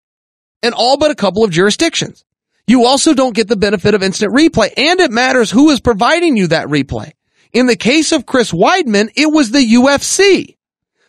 in 0.61 0.73
all 0.73 0.97
but 0.97 1.11
a 1.11 1.15
couple 1.15 1.43
of 1.43 1.51
jurisdictions. 1.51 2.25
You 2.67 2.85
also 2.85 3.13
don't 3.13 3.35
get 3.35 3.47
the 3.47 3.55
benefit 3.55 3.93
of 3.93 4.03
instant 4.03 4.33
replay 4.33 4.71
and 4.77 5.00
it 5.00 5.11
matters 5.11 5.51
who 5.51 5.69
is 5.71 5.79
providing 5.79 6.38
you 6.38 6.47
that 6.47 6.67
replay. 6.67 7.11
In 7.53 7.65
the 7.65 7.75
case 7.75 8.11
of 8.11 8.25
Chris 8.25 8.51
Weidman, 8.51 9.09
it 9.15 9.31
was 9.31 9.51
the 9.51 9.73
UFC. 9.73 10.57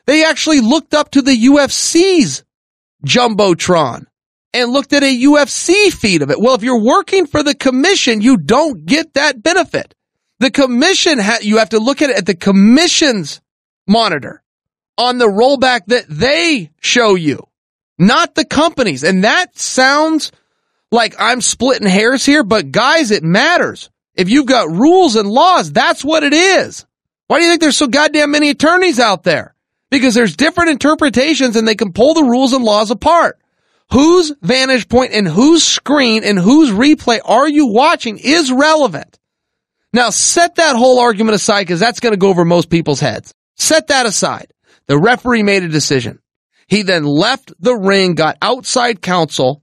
They 0.07 0.25
actually 0.25 0.61
looked 0.61 0.95
up 0.95 1.11
to 1.13 1.23
the 1.23 1.37
UFC's 1.37 2.43
Jumbotron 3.07 4.07
and 4.55 4.71
looked 4.71 4.93
at 4.93 5.03
a 5.03 5.23
UFC 5.23 5.93
feed 5.93 6.23
of 6.23 6.31
it. 6.31 6.41
Well, 6.41 6.55
if 6.55 6.63
you're 6.63 6.83
working 6.83 7.27
for 7.27 7.43
the 7.43 7.55
commission, 7.55 8.21
you 8.21 8.37
don't 8.37 8.85
get 8.85 9.15
that 9.15 9.43
benefit. 9.43 9.95
The 10.41 10.51
commission, 10.51 11.19
ha- 11.19 11.39
you 11.41 11.59
have 11.59 11.71
to 11.71 11.79
look 11.79 12.03
at 12.03 12.11
it 12.11 12.17
at 12.17 12.27
the 12.27 12.35
commission's 12.35 13.41
monitor 13.87 14.43
on 14.99 15.19
the 15.19 15.29
rollback 15.29 15.87
that 15.87 16.07
they 16.09 16.71
show 16.81 17.15
you, 17.15 17.47
not 17.99 18.35
the 18.35 18.45
companies. 18.45 19.05
And 19.05 19.25
that 19.25 19.59
sounds 19.59 20.33
like 20.91 21.15
I'm 21.19 21.41
splitting 21.41 21.89
hairs 21.89 22.25
here, 22.25 22.45
but 22.45 22.71
guys, 22.71 23.11
it 23.11 23.23
matters. 23.23 23.91
If 24.15 24.29
you've 24.29 24.47
got 24.47 24.71
rules 24.71 25.17
and 25.17 25.29
laws, 25.29 25.73
that's 25.73 26.05
what 26.05 26.23
it 26.23 26.35
is. 26.35 26.85
Why 27.29 27.39
do 27.39 27.45
you 27.45 27.51
think 27.51 27.63
there's 27.63 27.79
so 27.79 27.87
goddamn 27.87 28.33
many 28.33 28.51
attorneys 28.51 29.01
out 29.01 29.23
there? 29.23 29.55
Because 29.91 30.15
there's 30.15 30.37
different 30.37 30.71
interpretations 30.71 31.57
and 31.57 31.67
they 31.67 31.75
can 31.75 31.93
pull 31.93 32.13
the 32.15 32.25
rules 32.25 32.53
and 32.53 32.65
laws 32.65 32.91
apart 32.91 33.42
whose 33.93 34.33
vantage 34.41 34.89
point 34.89 35.13
and 35.13 35.29
whose 35.29 35.63
screen 35.63 36.25
and 36.25 36.39
whose 36.39 36.71
replay 36.71 37.21
are 37.25 37.49
you 37.49 37.67
watching 37.67 38.19
is 38.19 38.51
relevant. 38.51 39.19
Now 39.93 40.09
set 40.09 40.55
that 40.55 40.77
whole 40.77 40.99
argument 40.99 41.35
aside 41.35 41.63
because 41.63 41.81
that's 41.81 42.01
going 42.01 42.15
to 42.15 42.19
go 42.19 42.31
over 42.31 42.47
most 42.47 42.71
people's 42.71 43.01
heads. 43.01 43.35
Set 43.57 43.89
that 43.89 44.07
aside. 44.07 44.51
The 44.87 44.99
referee 44.99 45.43
made 45.43 45.63
a 45.63 45.69
decision. 45.69 46.21
He 46.67 46.83
then 46.83 47.05
left 47.05 47.53
the 47.61 47.77
ring, 47.77 48.15
got 48.15 48.39
outside 48.41 49.03
counsel, 49.03 49.63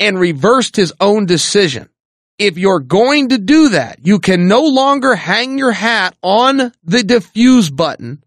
and 0.00 0.18
reversed 0.18 0.76
his 0.76 0.94
own 0.98 1.26
decision. 1.26 1.90
If 2.38 2.56
you're 2.56 2.80
going 2.80 3.28
to 3.28 3.38
do 3.38 3.68
that, 3.70 3.98
you 4.02 4.18
can 4.18 4.48
no 4.48 4.62
longer 4.62 5.14
hang 5.14 5.58
your 5.58 5.72
hat 5.72 6.16
on 6.22 6.72
the 6.84 7.02
diffuse 7.02 7.68
button 7.68 8.24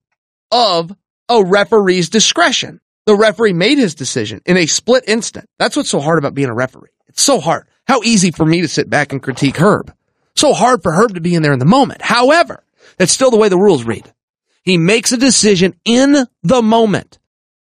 of 0.52 0.96
a 1.28 1.44
referee's 1.44 2.10
discretion. 2.10 2.80
The 3.06 3.16
referee 3.16 3.54
made 3.54 3.78
his 3.78 3.94
decision 3.94 4.42
in 4.46 4.58
a 4.58 4.66
split 4.66 5.04
instant. 5.08 5.48
That's 5.60 5.78
what's 5.78 5.90
so 5.90 6.00
hard 6.00 6.18
about 6.18 6.34
being 6.34 6.50
a 6.50 6.56
referee. 6.56 6.90
It's 7.08 7.22
so 7.22 7.40
hard. 7.40 7.68
How 7.88 8.02
easy 8.02 8.32
for 8.32 8.46
me 8.46 8.62
to 8.62 8.68
sit 8.68 8.90
back 8.90 9.12
and 9.12 9.22
critique 9.22 9.58
Herb. 9.58 9.94
So 10.36 10.54
hard 10.54 10.82
for 10.82 10.92
Herb 10.92 11.14
to 11.14 11.22
be 11.22 11.36
in 11.36 11.44
there 11.44 11.54
in 11.54 11.60
the 11.60 11.66
moment. 11.66 12.02
However, 12.02 12.64
that's 12.98 13.12
still 13.12 13.30
the 13.30 13.38
way 13.38 13.48
the 13.48 13.58
rules 13.58 13.84
read. 13.84 14.12
He 14.64 14.80
makes 14.80 15.12
a 15.12 15.18
decision 15.18 15.76
in 15.86 16.26
the 16.42 16.62
moment 16.64 17.20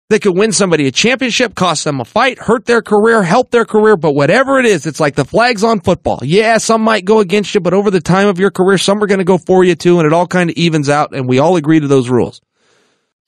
that 0.10 0.22
could 0.22 0.36
win 0.36 0.52
somebody 0.52 0.88
a 0.88 0.92
championship, 0.92 1.56
cost 1.56 1.86
them 1.86 2.02
a 2.02 2.06
fight, 2.06 2.40
hurt 2.40 2.66
their 2.66 2.82
career, 2.82 3.24
help 3.24 3.52
their 3.52 3.64
career, 3.64 3.96
but 3.96 4.12
whatever 4.12 4.60
it 4.60 4.66
is, 4.66 4.86
it's 4.86 5.00
like 5.00 5.16
the 5.16 5.24
flags 5.24 5.64
on 5.64 5.80
football. 5.80 6.20
Yeah, 6.22 6.58
some 6.58 6.82
might 6.82 7.06
go 7.06 7.20
against 7.20 7.54
you, 7.54 7.62
but 7.62 7.74
over 7.74 7.90
the 7.90 8.02
time 8.02 8.28
of 8.28 8.40
your 8.40 8.52
career, 8.52 8.78
some 8.78 9.02
are 9.02 9.08
going 9.08 9.20
to 9.20 9.24
go 9.24 9.38
for 9.38 9.64
you 9.64 9.76
too, 9.76 10.00
and 10.00 10.06
it 10.06 10.14
all 10.14 10.28
kind 10.28 10.50
of 10.50 10.58
evens 10.58 10.90
out, 10.90 11.16
and 11.16 11.30
we 11.30 11.40
all 11.40 11.56
agree 11.56 11.80
to 11.80 11.88
those 11.88 12.10
rules. 12.10 12.42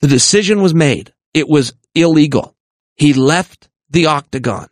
The 0.00 0.08
decision 0.08 0.60
was 0.60 0.74
made. 0.74 1.14
It 1.34 1.48
was 1.48 1.72
illegal. 1.94 2.54
He 2.96 3.12
left 3.12 3.68
the 3.90 4.06
octagon. 4.06 4.68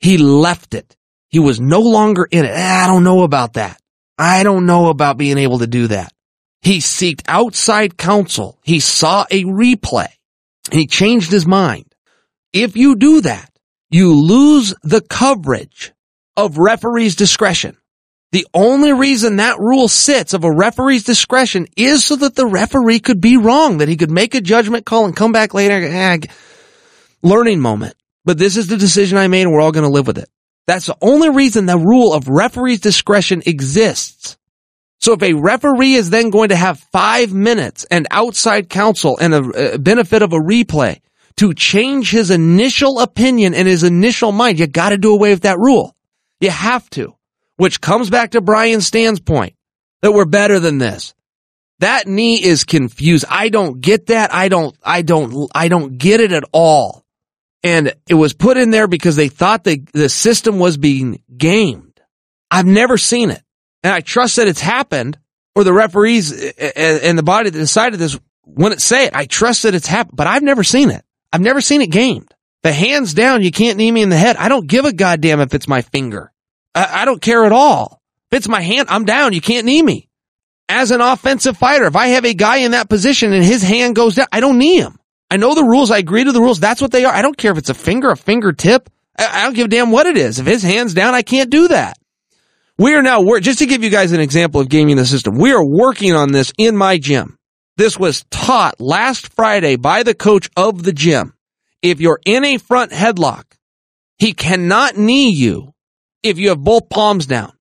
He 0.00 0.18
left 0.18 0.74
it. 0.74 0.96
He 1.28 1.38
was 1.38 1.60
no 1.60 1.80
longer 1.80 2.26
in 2.30 2.44
it. 2.44 2.54
I 2.54 2.86
don't 2.86 3.04
know 3.04 3.22
about 3.22 3.54
that. 3.54 3.80
I 4.18 4.42
don't 4.42 4.66
know 4.66 4.88
about 4.88 5.16
being 5.16 5.38
able 5.38 5.60
to 5.60 5.66
do 5.66 5.86
that. 5.88 6.12
He 6.60 6.78
seeked 6.78 7.22
outside 7.26 7.96
counsel. 7.96 8.58
He 8.62 8.80
saw 8.80 9.26
a 9.30 9.44
replay. 9.44 10.08
He 10.70 10.86
changed 10.86 11.30
his 11.30 11.46
mind. 11.46 11.86
If 12.52 12.76
you 12.76 12.96
do 12.96 13.22
that, 13.22 13.50
you 13.90 14.14
lose 14.14 14.74
the 14.82 15.00
coverage 15.00 15.92
of 16.36 16.58
referee's 16.58 17.16
discretion. 17.16 17.76
The 18.32 18.46
only 18.54 18.94
reason 18.94 19.36
that 19.36 19.58
rule 19.58 19.88
sits 19.88 20.32
of 20.32 20.44
a 20.44 20.50
referee's 20.50 21.04
discretion 21.04 21.66
is 21.76 22.04
so 22.04 22.16
that 22.16 22.34
the 22.34 22.46
referee 22.46 23.00
could 23.00 23.20
be 23.20 23.36
wrong, 23.36 23.78
that 23.78 23.88
he 23.88 23.96
could 23.96 24.10
make 24.10 24.34
a 24.34 24.40
judgment 24.40 24.86
call 24.86 25.04
and 25.04 25.14
come 25.14 25.32
back 25.32 25.52
later. 25.52 25.74
Eh, 25.74 26.18
learning 27.22 27.60
moment. 27.60 27.94
But 28.24 28.38
this 28.38 28.56
is 28.56 28.68
the 28.68 28.78
decision 28.78 29.18
I 29.18 29.28
made 29.28 29.42
and 29.42 29.52
we're 29.52 29.60
all 29.60 29.72
going 29.72 29.86
to 29.86 29.92
live 29.92 30.06
with 30.06 30.18
it. 30.18 30.30
That's 30.66 30.86
the 30.86 30.96
only 31.02 31.28
reason 31.28 31.66
the 31.66 31.76
rule 31.76 32.14
of 32.14 32.28
referee's 32.28 32.80
discretion 32.80 33.42
exists. 33.44 34.38
So 35.00 35.14
if 35.14 35.22
a 35.22 35.34
referee 35.34 35.94
is 35.94 36.10
then 36.10 36.30
going 36.30 36.50
to 36.50 36.56
have 36.56 36.78
five 36.92 37.32
minutes 37.34 37.84
and 37.90 38.06
outside 38.10 38.70
counsel 38.70 39.18
and 39.20 39.34
a, 39.34 39.74
a 39.74 39.78
benefit 39.78 40.22
of 40.22 40.32
a 40.32 40.38
replay 40.38 41.00
to 41.36 41.52
change 41.52 42.10
his 42.10 42.30
initial 42.30 43.00
opinion 43.00 43.52
and 43.52 43.66
his 43.66 43.82
initial 43.82 44.32
mind, 44.32 44.60
you 44.60 44.68
got 44.68 44.90
to 44.90 44.98
do 44.98 45.12
away 45.12 45.30
with 45.30 45.42
that 45.42 45.58
rule. 45.58 45.96
You 46.40 46.50
have 46.50 46.88
to, 46.90 47.14
which 47.56 47.80
comes 47.80 48.10
back 48.10 48.32
to 48.32 48.40
Brian 48.40 48.80
Stann's 48.80 49.20
point 49.20 49.54
that 50.02 50.12
we're 50.12 50.24
better 50.24 50.58
than 50.58 50.78
this. 50.78 51.14
That 51.78 52.06
knee 52.06 52.42
is 52.42 52.64
confused. 52.64 53.24
I 53.28 53.48
don't 53.48 53.80
get 53.80 54.06
that. 54.06 54.32
I 54.32 54.48
don't, 54.48 54.76
I 54.84 55.02
don't, 55.02 55.50
I 55.54 55.68
don't 55.68 55.98
get 55.98 56.20
it 56.20 56.32
at 56.32 56.44
all. 56.52 57.04
And 57.64 57.94
it 58.08 58.14
was 58.14 58.34
put 58.34 58.56
in 58.56 58.70
there 58.70 58.86
because 58.86 59.16
they 59.16 59.28
thought 59.28 59.64
the, 59.64 59.84
the 59.92 60.08
system 60.08 60.58
was 60.58 60.76
being 60.76 61.22
gamed. 61.36 62.00
I've 62.50 62.66
never 62.66 62.98
seen 62.98 63.30
it. 63.30 63.42
And 63.82 63.92
I 63.92 64.00
trust 64.00 64.36
that 64.36 64.48
it's 64.48 64.60
happened 64.60 65.18
or 65.54 65.64
the 65.64 65.72
referees 65.72 66.32
and 66.32 67.18
the 67.18 67.22
body 67.22 67.50
that 67.50 67.58
decided 67.58 67.98
this 67.98 68.18
wouldn't 68.44 68.80
say 68.80 69.06
it. 69.06 69.14
I 69.14 69.26
trust 69.26 69.64
that 69.64 69.74
it's 69.74 69.86
happened, 69.86 70.16
but 70.16 70.26
I've 70.26 70.42
never 70.42 70.64
seen 70.64 70.90
it. 70.90 71.04
I've 71.32 71.40
never 71.40 71.60
seen 71.60 71.82
it 71.82 71.90
gamed. 71.90 72.32
The 72.62 72.72
hands 72.72 73.14
down, 73.14 73.42
you 73.42 73.50
can't 73.50 73.76
knee 73.76 73.90
me 73.90 74.02
in 74.02 74.08
the 74.08 74.16
head. 74.16 74.36
I 74.36 74.48
don't 74.48 74.66
give 74.66 74.84
a 74.84 74.92
goddamn 74.92 75.40
if 75.40 75.54
it's 75.54 75.66
my 75.66 75.82
finger. 75.82 76.31
I, 76.74 77.02
I 77.02 77.04
don't 77.04 77.20
care 77.20 77.44
at 77.44 77.52
all. 77.52 78.00
If 78.30 78.38
it's 78.38 78.48
my 78.48 78.60
hand, 78.60 78.88
I'm 78.90 79.04
down. 79.04 79.32
You 79.32 79.40
can't 79.40 79.66
knee 79.66 79.82
me. 79.82 80.08
As 80.68 80.90
an 80.90 81.00
offensive 81.00 81.56
fighter, 81.56 81.84
if 81.86 81.96
I 81.96 82.08
have 82.08 82.24
a 82.24 82.34
guy 82.34 82.58
in 82.58 82.70
that 82.70 82.88
position 82.88 83.32
and 83.32 83.44
his 83.44 83.62
hand 83.62 83.94
goes 83.94 84.14
down, 84.14 84.26
I 84.32 84.40
don't 84.40 84.58
knee 84.58 84.78
him. 84.78 84.98
I 85.30 85.36
know 85.36 85.54
the 85.54 85.64
rules. 85.64 85.90
I 85.90 85.98
agree 85.98 86.24
to 86.24 86.32
the 86.32 86.40
rules. 86.40 86.60
That's 86.60 86.80
what 86.80 86.92
they 86.92 87.04
are. 87.04 87.12
I 87.12 87.22
don't 87.22 87.36
care 87.36 87.52
if 87.52 87.58
it's 87.58 87.70
a 87.70 87.74
finger, 87.74 88.10
a 88.10 88.16
fingertip. 88.16 88.88
I, 89.18 89.40
I 89.40 89.42
don't 89.44 89.54
give 89.54 89.66
a 89.66 89.68
damn 89.68 89.90
what 89.90 90.06
it 90.06 90.16
is. 90.16 90.38
If 90.38 90.46
his 90.46 90.62
hand's 90.62 90.94
down, 90.94 91.14
I 91.14 91.22
can't 91.22 91.50
do 91.50 91.68
that. 91.68 91.98
We 92.78 92.94
are 92.94 93.02
now, 93.02 93.22
just 93.38 93.58
to 93.58 93.66
give 93.66 93.84
you 93.84 93.90
guys 93.90 94.12
an 94.12 94.20
example 94.20 94.60
of 94.60 94.68
gaming 94.68 94.96
the 94.96 95.04
system, 95.04 95.36
we 95.36 95.52
are 95.52 95.64
working 95.64 96.14
on 96.14 96.32
this 96.32 96.52
in 96.56 96.76
my 96.76 96.98
gym. 96.98 97.38
This 97.76 97.98
was 97.98 98.24
taught 98.30 98.80
last 98.80 99.32
Friday 99.34 99.76
by 99.76 100.02
the 100.02 100.14
coach 100.14 100.50
of 100.56 100.82
the 100.82 100.92
gym. 100.92 101.34
If 101.80 102.00
you're 102.00 102.20
in 102.24 102.44
a 102.44 102.58
front 102.58 102.92
headlock, 102.92 103.44
he 104.18 104.32
cannot 104.32 104.96
knee 104.96 105.30
you 105.30 105.71
if 106.22 106.38
you 106.38 106.50
have 106.50 106.62
both 106.62 106.88
palms 106.88 107.26
down. 107.26 107.52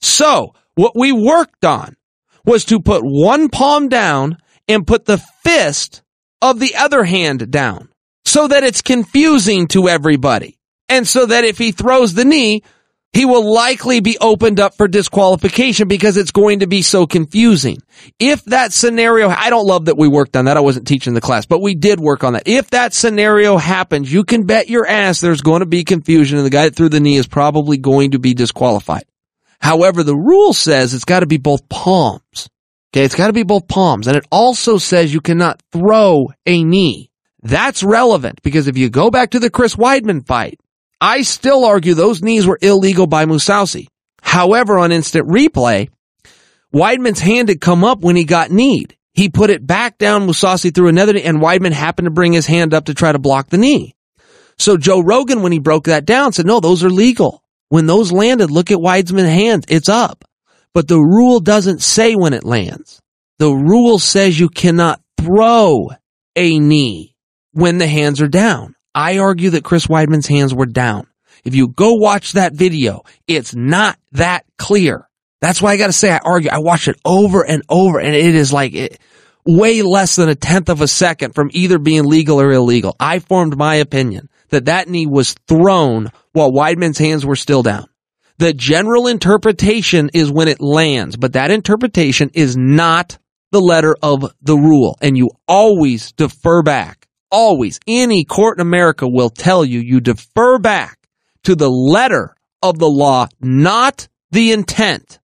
So 0.00 0.54
what 0.74 0.92
we 0.96 1.12
worked 1.12 1.64
on 1.64 1.96
was 2.44 2.64
to 2.66 2.80
put 2.80 3.02
one 3.02 3.48
palm 3.48 3.88
down 3.88 4.38
and 4.68 4.86
put 4.86 5.04
the 5.04 5.18
fist 5.42 6.02
of 6.40 6.58
the 6.58 6.74
other 6.76 7.04
hand 7.04 7.50
down 7.50 7.88
so 8.24 8.48
that 8.48 8.64
it's 8.64 8.82
confusing 8.82 9.66
to 9.68 9.88
everybody. 9.88 10.58
And 10.88 11.06
so 11.06 11.26
that 11.26 11.44
if 11.44 11.58
he 11.58 11.72
throws 11.72 12.14
the 12.14 12.24
knee, 12.24 12.62
he 13.12 13.24
will 13.24 13.52
likely 13.52 14.00
be 14.00 14.16
opened 14.20 14.60
up 14.60 14.74
for 14.74 14.86
disqualification 14.86 15.88
because 15.88 16.16
it's 16.16 16.30
going 16.30 16.60
to 16.60 16.68
be 16.68 16.82
so 16.82 17.06
confusing. 17.06 17.78
If 18.20 18.44
that 18.44 18.72
scenario, 18.72 19.28
I 19.28 19.50
don't 19.50 19.66
love 19.66 19.86
that 19.86 19.98
we 19.98 20.06
worked 20.06 20.36
on 20.36 20.44
that. 20.44 20.56
I 20.56 20.60
wasn't 20.60 20.86
teaching 20.86 21.14
the 21.14 21.20
class, 21.20 21.44
but 21.44 21.60
we 21.60 21.74
did 21.74 21.98
work 21.98 22.22
on 22.22 22.34
that. 22.34 22.44
If 22.46 22.70
that 22.70 22.94
scenario 22.94 23.56
happens, 23.56 24.12
you 24.12 24.22
can 24.22 24.44
bet 24.44 24.68
your 24.68 24.86
ass 24.86 25.20
there's 25.20 25.42
going 25.42 25.60
to 25.60 25.66
be 25.66 25.82
confusion 25.82 26.38
and 26.38 26.46
the 26.46 26.50
guy 26.50 26.64
that 26.64 26.76
threw 26.76 26.88
the 26.88 27.00
knee 27.00 27.16
is 27.16 27.26
probably 27.26 27.78
going 27.78 28.12
to 28.12 28.20
be 28.20 28.32
disqualified. 28.32 29.04
However, 29.60 30.04
the 30.04 30.16
rule 30.16 30.52
says 30.52 30.94
it's 30.94 31.04
got 31.04 31.20
to 31.20 31.26
be 31.26 31.38
both 31.38 31.68
palms. 31.68 32.48
Okay. 32.92 33.04
It's 33.04 33.14
got 33.14 33.26
to 33.26 33.32
be 33.32 33.42
both 33.42 33.68
palms. 33.68 34.06
And 34.06 34.16
it 34.16 34.26
also 34.30 34.78
says 34.78 35.12
you 35.12 35.20
cannot 35.20 35.62
throw 35.72 36.28
a 36.46 36.62
knee. 36.62 37.10
That's 37.42 37.82
relevant 37.82 38.40
because 38.42 38.68
if 38.68 38.76
you 38.76 38.88
go 38.90 39.10
back 39.10 39.30
to 39.30 39.38
the 39.38 39.50
Chris 39.50 39.76
Weidman 39.76 40.26
fight, 40.26 40.60
I 41.00 41.22
still 41.22 41.64
argue 41.64 41.94
those 41.94 42.22
knees 42.22 42.46
were 42.46 42.58
illegal 42.60 43.06
by 43.06 43.24
Mousasi. 43.24 43.86
However, 44.22 44.78
on 44.78 44.92
instant 44.92 45.28
replay, 45.28 45.88
Weidman's 46.74 47.20
hand 47.20 47.48
had 47.48 47.60
come 47.60 47.84
up 47.84 48.00
when 48.00 48.16
he 48.16 48.24
got 48.24 48.50
kneed. 48.50 48.96
He 49.14 49.28
put 49.28 49.50
it 49.50 49.66
back 49.66 49.98
down, 49.98 50.26
Mousasi 50.26 50.74
threw 50.74 50.88
another 50.88 51.14
knee, 51.14 51.22
and 51.22 51.38
Weidman 51.38 51.72
happened 51.72 52.06
to 52.06 52.10
bring 52.10 52.32
his 52.32 52.46
hand 52.46 52.74
up 52.74 52.84
to 52.86 52.94
try 52.94 53.12
to 53.12 53.18
block 53.18 53.48
the 53.48 53.58
knee. 53.58 53.94
So 54.58 54.76
Joe 54.76 55.00
Rogan, 55.00 55.42
when 55.42 55.52
he 55.52 55.58
broke 55.58 55.84
that 55.84 56.04
down, 56.04 56.32
said, 56.32 56.46
no, 56.46 56.60
those 56.60 56.84
are 56.84 56.90
legal. 56.90 57.42
When 57.70 57.86
those 57.86 58.12
landed, 58.12 58.50
look 58.50 58.70
at 58.70 58.78
Weidman's 58.78 59.28
hands. 59.28 59.64
It's 59.68 59.88
up. 59.88 60.24
But 60.74 60.86
the 60.86 60.98
rule 60.98 61.40
doesn't 61.40 61.82
say 61.82 62.14
when 62.14 62.34
it 62.34 62.44
lands. 62.44 63.00
The 63.38 63.50
rule 63.50 63.98
says 63.98 64.38
you 64.38 64.48
cannot 64.48 65.00
throw 65.18 65.90
a 66.36 66.58
knee 66.58 67.16
when 67.52 67.78
the 67.78 67.86
hands 67.86 68.20
are 68.20 68.28
down. 68.28 68.76
I 69.00 69.16
argue 69.16 69.48
that 69.50 69.64
Chris 69.64 69.86
Weidman's 69.86 70.26
hands 70.26 70.54
were 70.54 70.66
down. 70.66 71.06
If 71.42 71.54
you 71.54 71.68
go 71.68 71.94
watch 71.94 72.32
that 72.32 72.52
video, 72.52 73.00
it's 73.26 73.54
not 73.54 73.98
that 74.12 74.44
clear. 74.58 75.08
That's 75.40 75.62
why 75.62 75.72
I 75.72 75.78
got 75.78 75.86
to 75.86 75.94
say 75.94 76.12
I 76.12 76.20
argue. 76.22 76.50
I 76.50 76.58
watched 76.58 76.86
it 76.86 77.00
over 77.02 77.42
and 77.42 77.62
over 77.70 77.98
and 77.98 78.14
it 78.14 78.34
is 78.34 78.52
like 78.52 78.74
it, 78.74 79.00
way 79.46 79.80
less 79.80 80.16
than 80.16 80.28
a 80.28 80.34
tenth 80.34 80.68
of 80.68 80.82
a 80.82 80.86
second 80.86 81.34
from 81.34 81.48
either 81.54 81.78
being 81.78 82.04
legal 82.04 82.42
or 82.42 82.52
illegal. 82.52 82.94
I 83.00 83.20
formed 83.20 83.56
my 83.56 83.76
opinion 83.76 84.28
that 84.50 84.66
that 84.66 84.86
knee 84.86 85.06
was 85.06 85.34
thrown 85.48 86.10
while 86.32 86.52
Weidman's 86.52 86.98
hands 86.98 87.24
were 87.24 87.36
still 87.36 87.62
down. 87.62 87.86
The 88.36 88.52
general 88.52 89.06
interpretation 89.06 90.10
is 90.12 90.30
when 90.30 90.48
it 90.48 90.60
lands, 90.60 91.16
but 91.16 91.32
that 91.32 91.50
interpretation 91.50 92.32
is 92.34 92.54
not 92.54 93.16
the 93.50 93.62
letter 93.62 93.96
of 94.02 94.30
the 94.42 94.56
rule 94.56 94.98
and 95.00 95.16
you 95.16 95.30
always 95.48 96.12
defer 96.12 96.62
back 96.62 97.06
always, 97.30 97.78
any 97.86 98.24
court 98.24 98.58
in 98.58 98.62
America 98.62 99.08
will 99.08 99.30
tell 99.30 99.64
you 99.64 99.80
you 99.80 100.00
defer 100.00 100.58
back 100.58 100.98
to 101.44 101.54
the 101.54 101.70
letter 101.70 102.34
of 102.62 102.78
the 102.78 102.88
law, 102.88 103.26
not 103.40 104.08
the 104.30 104.52
intent. 104.52 105.18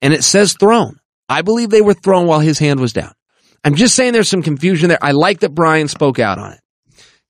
And 0.00 0.14
it 0.14 0.24
says 0.24 0.54
thrown. 0.54 0.98
I 1.28 1.42
believe 1.42 1.70
they 1.70 1.82
were 1.82 1.94
thrown 1.94 2.26
while 2.26 2.40
his 2.40 2.58
hand 2.58 2.80
was 2.80 2.92
down. 2.92 3.12
I'm 3.64 3.74
just 3.74 3.94
saying 3.94 4.12
there's 4.12 4.28
some 4.28 4.42
confusion 4.42 4.88
there. 4.88 4.98
I 5.02 5.12
like 5.12 5.40
that 5.40 5.54
Brian 5.54 5.88
spoke 5.88 6.18
out 6.18 6.38
on 6.38 6.52
it. 6.52 6.60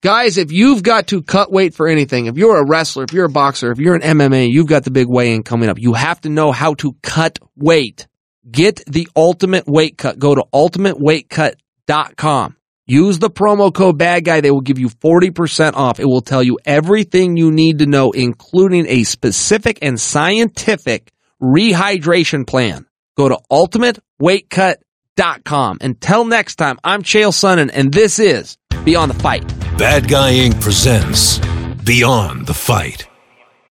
Guys, 0.00 0.38
if 0.38 0.52
you've 0.52 0.84
got 0.84 1.08
to 1.08 1.22
cut 1.22 1.50
weight 1.50 1.74
for 1.74 1.88
anything, 1.88 2.26
if 2.26 2.36
you're 2.36 2.58
a 2.58 2.64
wrestler, 2.64 3.02
if 3.02 3.12
you're 3.12 3.24
a 3.24 3.30
boxer, 3.30 3.72
if 3.72 3.78
you're 3.78 3.96
an 3.96 4.02
MMA, 4.02 4.48
you've 4.48 4.68
got 4.68 4.84
the 4.84 4.92
big 4.92 5.08
weigh 5.08 5.34
in 5.34 5.42
coming 5.42 5.68
up. 5.68 5.80
You 5.80 5.94
have 5.94 6.20
to 6.20 6.28
know 6.28 6.52
how 6.52 6.74
to 6.74 6.94
cut 7.02 7.40
weight. 7.56 8.06
Get 8.48 8.80
the 8.86 9.08
ultimate 9.16 9.66
weight 9.66 9.98
cut. 9.98 10.20
Go 10.20 10.36
to 10.36 10.44
ultimateweightcut.com. 10.54 12.57
Use 12.90 13.18
the 13.18 13.28
promo 13.28 13.70
code 13.72 13.98
bad 13.98 14.24
guy. 14.24 14.40
They 14.40 14.50
will 14.50 14.62
give 14.62 14.78
you 14.78 14.88
40% 14.88 15.74
off. 15.74 16.00
It 16.00 16.06
will 16.06 16.22
tell 16.22 16.42
you 16.42 16.58
everything 16.64 17.36
you 17.36 17.52
need 17.52 17.80
to 17.80 17.86
know, 17.86 18.12
including 18.12 18.86
a 18.88 19.04
specific 19.04 19.80
and 19.82 20.00
scientific 20.00 21.12
rehydration 21.40 22.46
plan. 22.46 22.86
Go 23.14 23.28
to 23.28 23.38
ultimateweightcut.com. 23.52 25.78
Until 25.82 26.24
next 26.24 26.56
time, 26.56 26.78
I'm 26.82 27.02
Chael 27.02 27.30
Sonnen 27.30 27.70
and 27.72 27.92
this 27.92 28.18
is 28.18 28.56
Beyond 28.84 29.10
the 29.10 29.18
Fight. 29.18 29.46
Bad 29.76 30.08
Guy 30.08 30.32
Inc. 30.32 30.58
presents 30.62 31.40
Beyond 31.84 32.46
the 32.46 32.54
Fight. 32.54 33.06